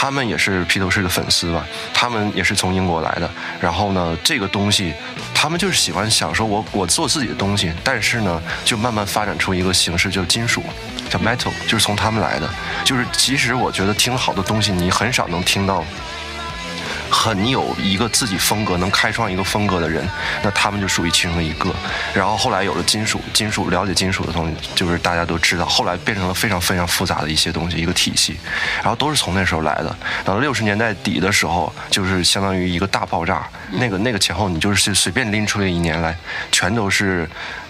[0.00, 3.28] 他们也是披头士的粉丝吧，他们也是从英国来的。
[3.60, 4.94] 然后呢，这个东西，
[5.34, 10.62] 他们就是喜欢想说我我做自己的东西，但是呢，就慢慢发展出一个形式，叫金属，
[11.10, 12.48] 叫 metal，就是从他们来的。
[12.84, 15.84] 就是其实我觉得听好的东西，你很少能听到。
[17.10, 20.06] 很有一个自己风格，能开创一个风格的人，
[20.42, 21.74] 那他们就属于其中的一个。
[22.14, 25.64] 然后后来有了金属，金属了解金属的东西，就是大家都知道。
[25.66, 28.36] 后来变成了非常非常复杂的一些东西，一个体系。
[28.78, 29.96] 然后都是从那时候来的。
[30.24, 33.48] 等到六十年代底的时候，就是相当于一个大爆炸。
[33.72, 36.16] 那个那个前后，你就是随便拎出来一年来，
[36.50, 37.28] 全都是。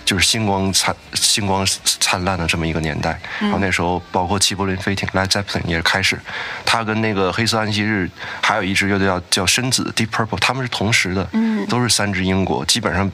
[0.09, 6.19] 就是星光灿星光灿烂的这么一个年代，然后那时候包括齐柏林飞艇 Led Zeppelin 也是开始，
[6.65, 11.29] 他跟那个黑色安息日还有一支乐队叫叫深紫 Deep Purple，他们是同时的，
[11.69, 13.13] 都是三支英国，基本上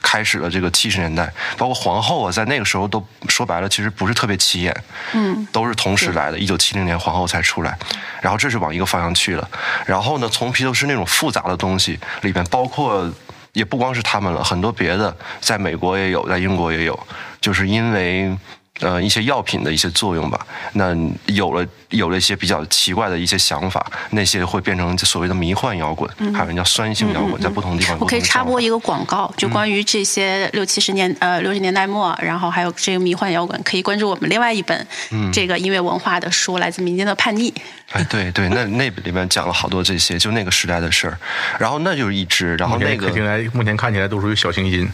[0.00, 4.74] 开始了这个七十年代，包括皇后啊，在那个时候都说白了，其实不是特别起眼，
[5.12, 7.78] 嗯，都是同时来的，一九七零年皇后才出来，
[8.22, 9.46] 然后这是往一个方向去了，
[9.84, 13.12] 然后呢，从披头士那种复杂的东西里面，包括。
[13.52, 16.98] 也不光是他们了，很多别的，在美国也有，在英国也有，
[17.40, 18.36] 就是因为
[18.80, 20.94] 呃一些药品的一些作用吧，那
[21.26, 34.86] 有了有了一些比较奇怪的一些想法，那些会变成所谓的迷幻摇滚，还有人叫酸性摇滚，在不同地方我可以插播一个广告，就关于这些六七十年呃六十年代末，然后还有这个迷幻摇滚，可以关注我们另外一本
[35.32, 37.52] 这个音乐文化的书，来自民间的叛逆。
[37.92, 41.18] 哎，对对，那那里面讲了好多这些，就那个时代的事儿，
[41.58, 43.08] 然后那就是一支，然后那个
[43.52, 44.88] 目前看起来都属于小清新。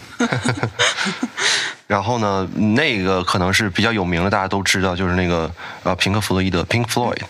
[1.87, 5.49] 然后呢，那个可能是比较有名的，大家都知道，就是那个
[5.85, 7.21] 呃平克·弗洛伊德 （Pink Floyd），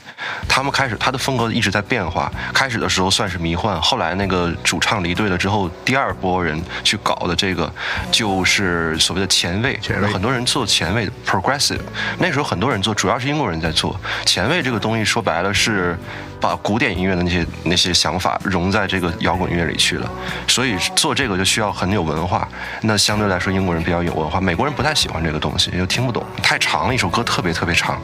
[0.48, 2.32] 他们开始他的风格一直在变化。
[2.54, 7.70] 开始的时候算是迷幻，后来那个主唱离队了之后，第二波人去搞的这个
[8.10, 11.80] 就是所谓的前卫，前卫很多人做前卫的 （progressive）。
[12.18, 13.94] 那时候很多人做，主要是英国人在做
[14.24, 15.98] 前卫这个东西，说白了是。
[16.40, 20.10] 把古典音乐的那些那些想法融在这个摇滚乐里去了，
[20.46, 22.46] 所以做这个就需要很有文化。
[22.82, 28.00] 那相对来说，英国人比较有文化，美国人不太喜欢这个东西，又听不懂，太长了，一首歌特别特别长。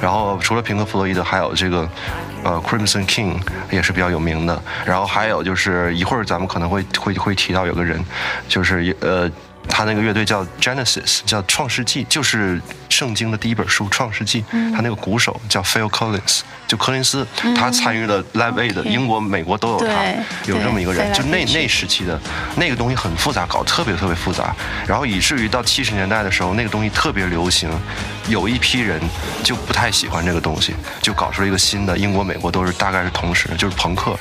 [0.00, 1.88] 然后除了平克·弗洛伊德，还有这个
[2.42, 3.36] 呃 Crimson King
[3.70, 4.62] 也是比较有名的。
[4.84, 8.04] 然后还有就是一会儿咱们可能会会会提到有个人，
[8.48, 9.30] 就是呃。
[9.68, 14.42] 他那个乐队叫 Genesis，叫创世纪，就是圣经的第一本书《创世纪》。
[14.72, 20.04] 他那个鼓手叫 Phil Collins，就柯林斯，他参与了 Live Aid，英国、美国都有他，
[20.46, 21.12] 有这么一个人。
[21.12, 22.20] 就那那时期的
[22.56, 24.54] 那个东西很复杂，搞特别特别复杂，
[24.86, 27.70] 然后以至于到七十年代的时候，那个东西特别流行，
[28.28, 29.00] 有一批人
[29.42, 34.18] 就不太喜欢这个东西，就搞出了一个新的，英国、美国都是大概是同时，就是朋克，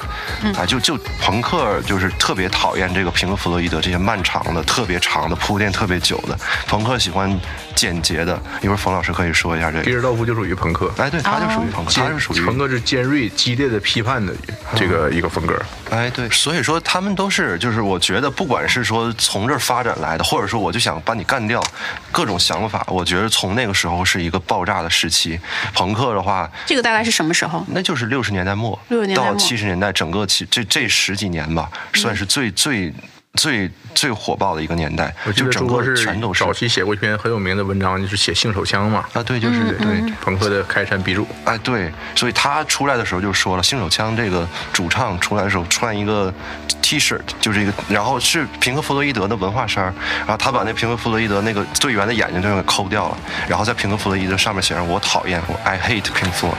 [0.57, 6.37] 啊，就就朋克就是特别讨厌这个平克·弗洛伊德这些漫长的、特别长的铺垫特别久的，
[6.67, 7.39] 朋克喜欢
[7.75, 8.39] 简洁的。
[8.61, 9.83] 一会儿冯老师可以说一下这个。
[9.83, 14.33] 皮尔道夫就属于朋克，哎，对，他就属于朋克，他是属于朋克是尖锐、激烈的批判的
[14.75, 15.59] 这个一个风格。
[15.91, 21.63] 哎，对，所以说他们都是，就是我觉得，不管是说从这儿发展来的，或者说我就想把你干掉，
[22.11, 25.39] 各种想法，我觉得从那个时候是一个爆炸的时期。
[25.73, 27.63] 朋克的话，这个大概是什么时候？
[27.69, 32.91] 那就是六十年代末六十年代末到七十年代，整个七这这十几年吧，算是最最
[33.35, 40.13] 最最火爆的一个年代我，记就整个得中国是全都是早期写过一篇很有名的文章，就是写性手枪嘛，啊，对，就是对。
[40.21, 41.27] 朋克的开山鼻祖。
[41.43, 46.33] 哎，对，所以他出来的时候就说了，性手枪这个主唱出来的时候穿一个
[46.81, 49.83] T 恤，就是一个，然后是平克·弗洛伊德的文化衫，
[50.19, 53.17] 然后他把那平克·弗洛伊德那个队员的眼睛都给抠掉了，
[53.47, 56.55] 然后在平克·弗洛伊德上面写上我讨厌我 I hate Pink Floyd，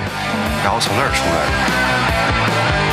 [0.62, 2.85] 然后从那儿出来的。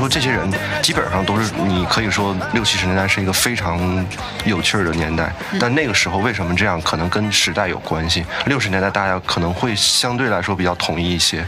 [0.00, 3.78] 说这些人基本上都是你可以说六七十年代是一个非常
[4.46, 5.30] 有趣儿的年代，
[5.60, 8.24] 但那个时候为什么这样，可能跟时代有关系。
[8.46, 11.44] 六十年代大家可能会相对来说比较统一一些。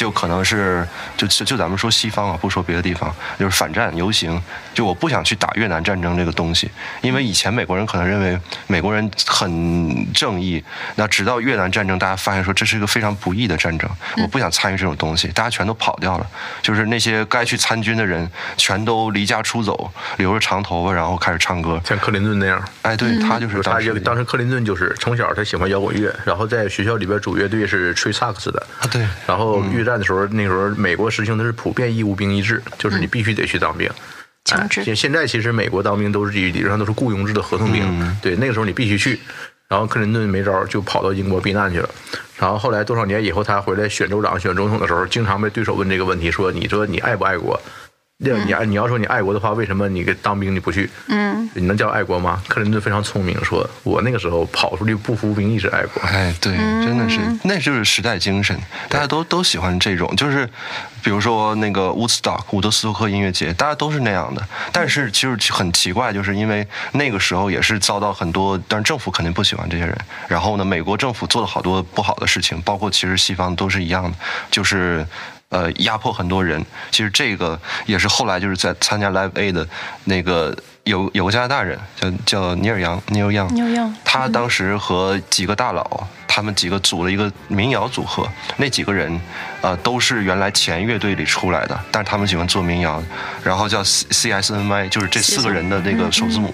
[0.00, 0.82] 就可能是
[1.14, 4.40] 就就就咱们说西方啊，不说别的地方，就是反战游行。
[4.72, 6.70] 就我不想去打越南战争这个东西，
[7.02, 13.90] 因为以前美国人可能认为美国人很正义，那直到越南战争，大家发现说这是一个非常不义的战争，
[14.22, 16.26] 我不想参与这种东西，大家全都跑掉了。
[16.62, 18.26] 就是那些该去参军的人，
[18.56, 21.78] 全都离家出走，留着长头发，然后开始唱歌。
[21.84, 28.66] 像克林顿那样，哎，对他就是当时就当时克林顿就是从小他喜欢摇滚乐，然后在学校里边主乐队是吹萨克斯的。
[28.80, 33.88] 啊，对，然后越战的时候，那时候美国实行的是普遍义务兵役制，就是你必须得去当兵。
[34.44, 39.20] 强制哎现现在其实美国当兵都是理论上都是雇佣制的合同兵，嗯对，那个时候你必须去。
[39.68, 41.88] 然后克林顿没招儿，就跑到英国避难去了。
[42.36, 47.60] 然后后来多少年以后，他回来选州长、选总统的时候，经常被对手问这个问题：说你说你爱不爱国？
[48.22, 50.88] 那你爱你要说你爱国的话，为什么你给当兵你不去？
[51.08, 52.42] 嗯，你能叫爱国吗？
[52.48, 56.02] 克林顿非常聪明，说我那个时候跑出去不服兵役是爱国。
[56.02, 56.54] 哎，对，
[56.84, 58.54] 真的是，那就是时代精神，
[58.90, 60.46] 大家都都喜欢这种，就是
[61.02, 64.46] 比如说那个 Woodstock 伍德斯托克音乐节，大家都是那样的。
[64.70, 69.96] 但是其实很奇怪，就是因为那个时候也是遭到很多，但是政府肯定不喜欢这些人。
[70.28, 74.12] 然后呢，美国政府做了好多不好的事情，包括其实西方都是一样的，
[74.50, 75.06] 就是。
[75.50, 79.68] 呃，压迫很多人，其实这个也是后来就是在参加 Live A 的
[80.04, 88.26] 那个有有个加拿大人叫叫尼尔杨尼尔杨，尼尔杨他当时和几个大佬，他们几个组了一个民谣组合，
[88.56, 89.20] 那几个人，
[89.60, 93.00] 呃，都是原来前乐队里出来的，但是他们喜欢做民谣，
[93.44, 96.52] 然后叫 C C S N Y，就是这四个人的那个首字母，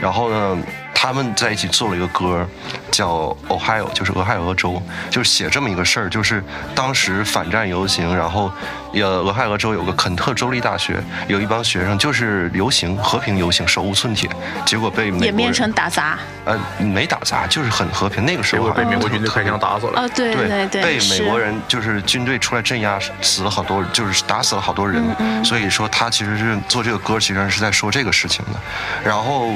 [0.00, 0.56] 然后呢，
[0.94, 2.46] 他们在一起做了一个歌，
[2.90, 6.42] 叫 Ohio，就是俄亥俄州，就是写这么一个事儿，就是
[6.74, 8.50] 当时反战游行，然后，
[8.94, 14.30] 呃，俄亥俄州有个肯特州立大学，有一帮学生就是游行和平游行，手无寸铁，
[14.64, 16.18] 结果被美国人演变成打砸。
[16.44, 18.24] 呃，没打砸，就是很和平。
[18.24, 20.02] 那个时候被美国军队开枪打死了。
[20.02, 25.02] 哦，对对对，被美国人就是军队出来镇压，死了好多，就是打死了好多人。
[25.18, 28.60] 嗯所以说他其实是做这个歌，其实是在说这个事情的。
[29.04, 29.54] 然后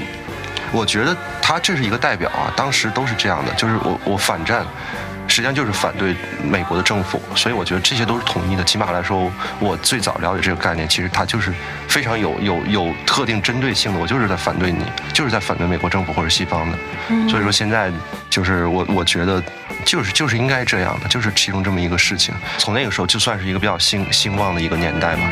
[0.71, 4.67] 我觉得他这是一个代表啊，当时都是这样的，就是我我反战。
[5.29, 8.65] 实际上就是反对美国的政府，所以我觉得这些都是统一的。
[8.65, 11.53] 起码来说，我最早了解这个概念，其实它就是
[11.87, 13.99] 非常有有有特定针对性的。
[14.01, 16.79] 我就是在反对你，就是在反对美国政府或者西方的。
[17.29, 17.93] 所以说现在
[18.29, 19.43] 就是我我觉得
[19.85, 22.35] 就是就是应该这样的，就是其中这么一个事情。
[22.57, 25.23] 从那个时候就算是一个比较兴兴旺的一个年代吧。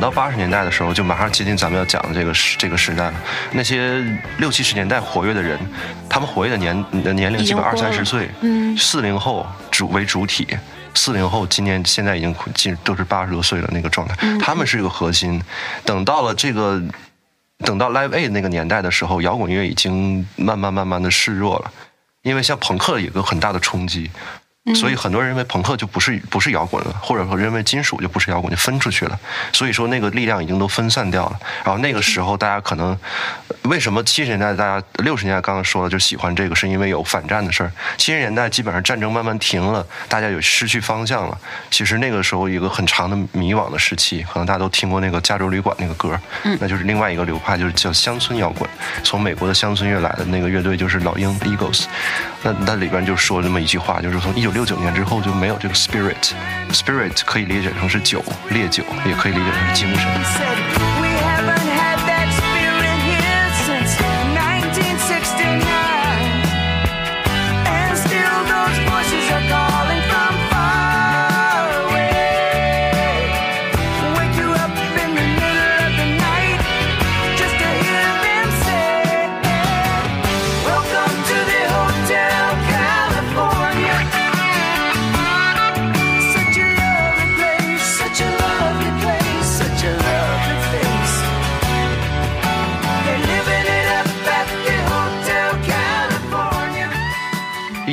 [0.00, 3.14] 到八十年代的时候，就马上接近咱们要讲的这个时这个时代了。
[3.52, 4.02] 那些
[4.38, 5.58] 六七十年代活跃的人，
[6.08, 6.84] 他们活跃的年
[7.14, 10.46] 年龄基本二三十岁，嗯四零后主为主体。
[10.92, 15.40] 四零后今年现在已经进都是八十多岁了那个状态，他们是一个核心。
[15.84, 16.82] 等到了这个，
[17.58, 21.70] 等到 Live A 那个年代的时候，摇滚乐已经慢慢慢慢的示弱了，
[22.22, 24.10] 因为像朋克有个很大的冲击。
[24.74, 29.18] 所以很多人认为朋克就不是不是摇滚了，或者说认为金属就不是摇滚，就分出去了。
[29.52, 31.40] 所以说那个力量已经都分散掉了。
[31.64, 32.96] 然后那个时候大家可能
[33.62, 37.72] 为什么七十年代大家六十年代刚刚说了就喜欢这个，是因为有反战的事儿。
[37.96, 41.38] 七十年代基本上战争慢慢停了，大家有失去方向了。
[41.70, 46.20] 其实那个时候一个很长的迷惘的时期，可能大家都听过那个《加州旅馆》那个歌，
[46.60, 48.68] 那就是另外一个流派，就是叫乡村摇滚，
[49.02, 51.86] 从美国的乡村乐来的那个乐队就是老鹰 Eagles。
[52.42, 60.99] 那那里边就说这么一句话，就是从一九六九年之后就没有这个 spirit，spirit 可以理解成是酒，烈酒，也可以理解成是精神。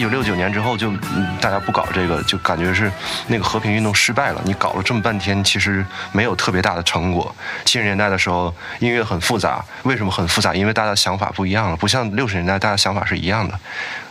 [0.07, 2.89] 九六九年之后就嗯大家不搞这个，就感觉是
[3.27, 4.41] 那个和平运动失败了。
[4.45, 7.35] 你搞了这么半天，其实没有特别大的成果。
[7.65, 10.55] 七十年代的时候，音乐很复杂，为什么很复杂？
[10.55, 13.59] 因为大家想法不一样了，不像六十年代大家想法是一样的，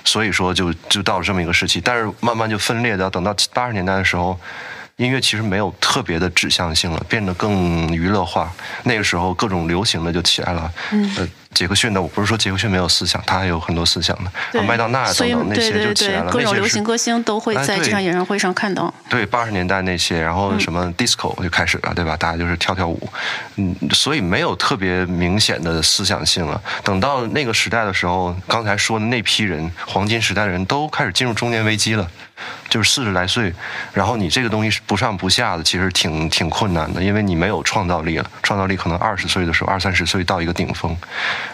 [0.05, 1.81] 所以说就就到了这么一个时期。
[1.81, 4.39] 但是慢慢就分裂到等到八十年代的时候。
[4.99, 8.51] 音乐其实没有特别的指向性了，变得更娱乐化。
[8.85, 10.73] 那个时候各种流行的就起来了。
[10.91, 14.63] 嗯，呃，杰克逊的我不是说杰克逊没有思想，他还有很多思想的。
[14.65, 18.93] 麦当娜等等那些对对对就起来了。，各种流行歌星都会在这场演唱会上看到。
[19.09, 22.15] 对八十年代那些，然后什么 disco 就开始了，对吧？
[22.19, 23.09] 大家就是跳跳舞，
[23.57, 26.61] 嗯，所以没有特别明显的思想性了。
[26.85, 32.07] 等到那个时代的时候，刚才说的那批人，黄金时代的人都开始进入中年危机了，
[32.69, 33.51] 就是四十来岁，
[33.95, 38.31] 然后你这个东西是不上不下的，其实挺挺困难的，因为你没有创造力了。
[38.43, 40.97] 创造力可能二十岁的时候，二三十岁到一个顶峰，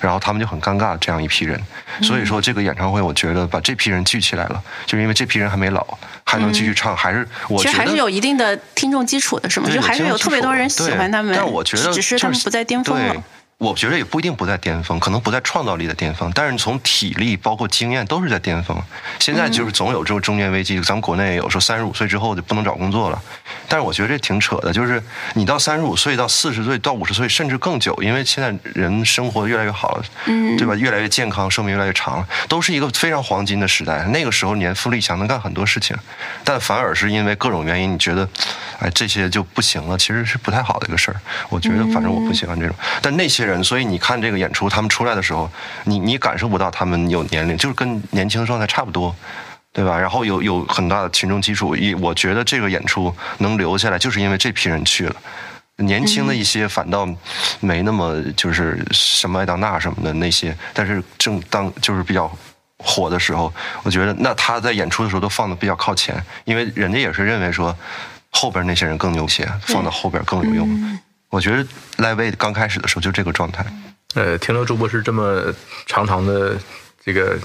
[0.01, 1.61] 然后他们就很尴尬，这样一批人。
[2.03, 5.87] 所以说这个演唱会，我觉得把这批人聚起来了，就是因为这批人还没老，
[6.25, 9.69] 还能继续唱，还是我觉得其实还是有一定的听众基础的，是吗？
[9.71, 13.23] 就还是有特别多人喜欢他们，但我觉得只是他们不在巅峰了对。
[13.63, 18.77] 我觉得也不一定不在巅峰，可能不在创造力的巅峰，但是从体力包括经验都是在巅峰。
[19.21, 23.23] 现在就是总有这种中年危机，咱们国内也有说三十五岁之后就不能找工作了，
[23.69, 25.01] 但是我觉得这挺扯的，就是
[25.35, 30.75] 你到三十五岁到四十岁到五十岁甚至更久，因为现在人生活越来越好了，嗯，对吧？
[30.75, 34.03] 越来越健康，寿命越来越长了，都是一个非常黄金的时代。
[34.07, 35.97] 那个时候年富力强，能干很多事情，
[36.43, 38.29] 但反而是因为各种原因，你觉得，
[38.81, 41.21] 哎，这些就不行了，其实是不太好的一个事儿。
[41.49, 42.75] 我觉得，反正我不喜欢这种。
[43.01, 45.51] 但那些人，所以你看这个演出，他们出来的时候，
[45.83, 49.13] 你你感受不到他们有年龄，就是跟年轻的状态差不多。
[49.75, 49.99] 对吧？
[49.99, 55.17] 然后有有很大的群众基础，一我觉得这个演出能留下来，就是因为这批人去了。
[55.77, 57.09] 年轻的一些反倒
[57.59, 62.31] 没那么就是什么麦当娜什么的那些，但是正当就是比较
[62.77, 63.51] 火的时候，
[63.83, 67.75] 我觉得那他在演出的时候都放的比较靠前，因为人家也是认为说
[68.29, 70.99] 后边那些人更牛些，放到后边更有用。
[71.33, 71.65] 我觉得
[71.97, 73.65] Live Aid 刚开始的时候就这个状态。
[74.15, 75.43] 呃，听到朱博士这么
[75.87, 76.55] 长长的
[77.03, 77.39] 这个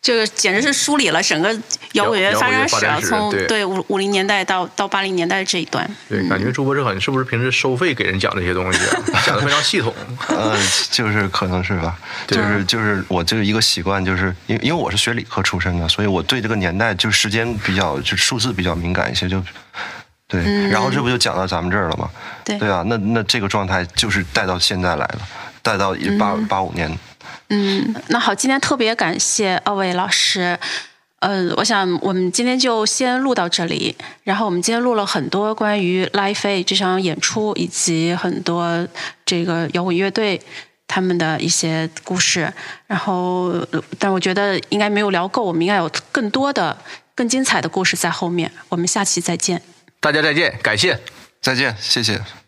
[0.00, 1.52] 这个简直是梳理了整个
[1.94, 5.84] 摇滚乐发展史啊，从对对五五零年代到到八零年代这一段。
[6.08, 9.02] 对，感觉朱博士好像是不是平时收费给人讲这些东西啊？
[9.26, 9.92] 讲的非常系统。
[10.28, 10.56] 呃，
[10.92, 19.42] 就是可能是吧， 就是就是我就是一个习惯，就是因为因为我是学理科出身的，所以我对这个年代就时间比较就数字比较敏感一些，就
[20.28, 20.68] 对。
[20.68, 22.08] 然后这不就讲到咱们这儿了吗？
[22.44, 25.18] 对对啊，那那这个状态就是带到现在来了，
[25.62, 26.98] 带到八八五年。
[27.48, 30.58] 嗯，那好，今天特别感谢二位老师。
[31.20, 33.94] 呃，我想我们今天就先录到这里。
[34.24, 38.88] 然后我们今天录了很多关于 Live 这场演出，以及很多
[39.24, 40.40] 这个摇滚乐队
[40.88, 42.52] 他们的一些故事。
[42.88, 46.76] 然后，呃但我觉得应该没有聊够，我们应该有更多的、
[47.14, 48.50] 更精彩的故事在后面。
[48.68, 49.62] 我们下期再见。
[50.00, 50.98] 大家再见，感谢。
[51.42, 52.41] 再见，谢谢。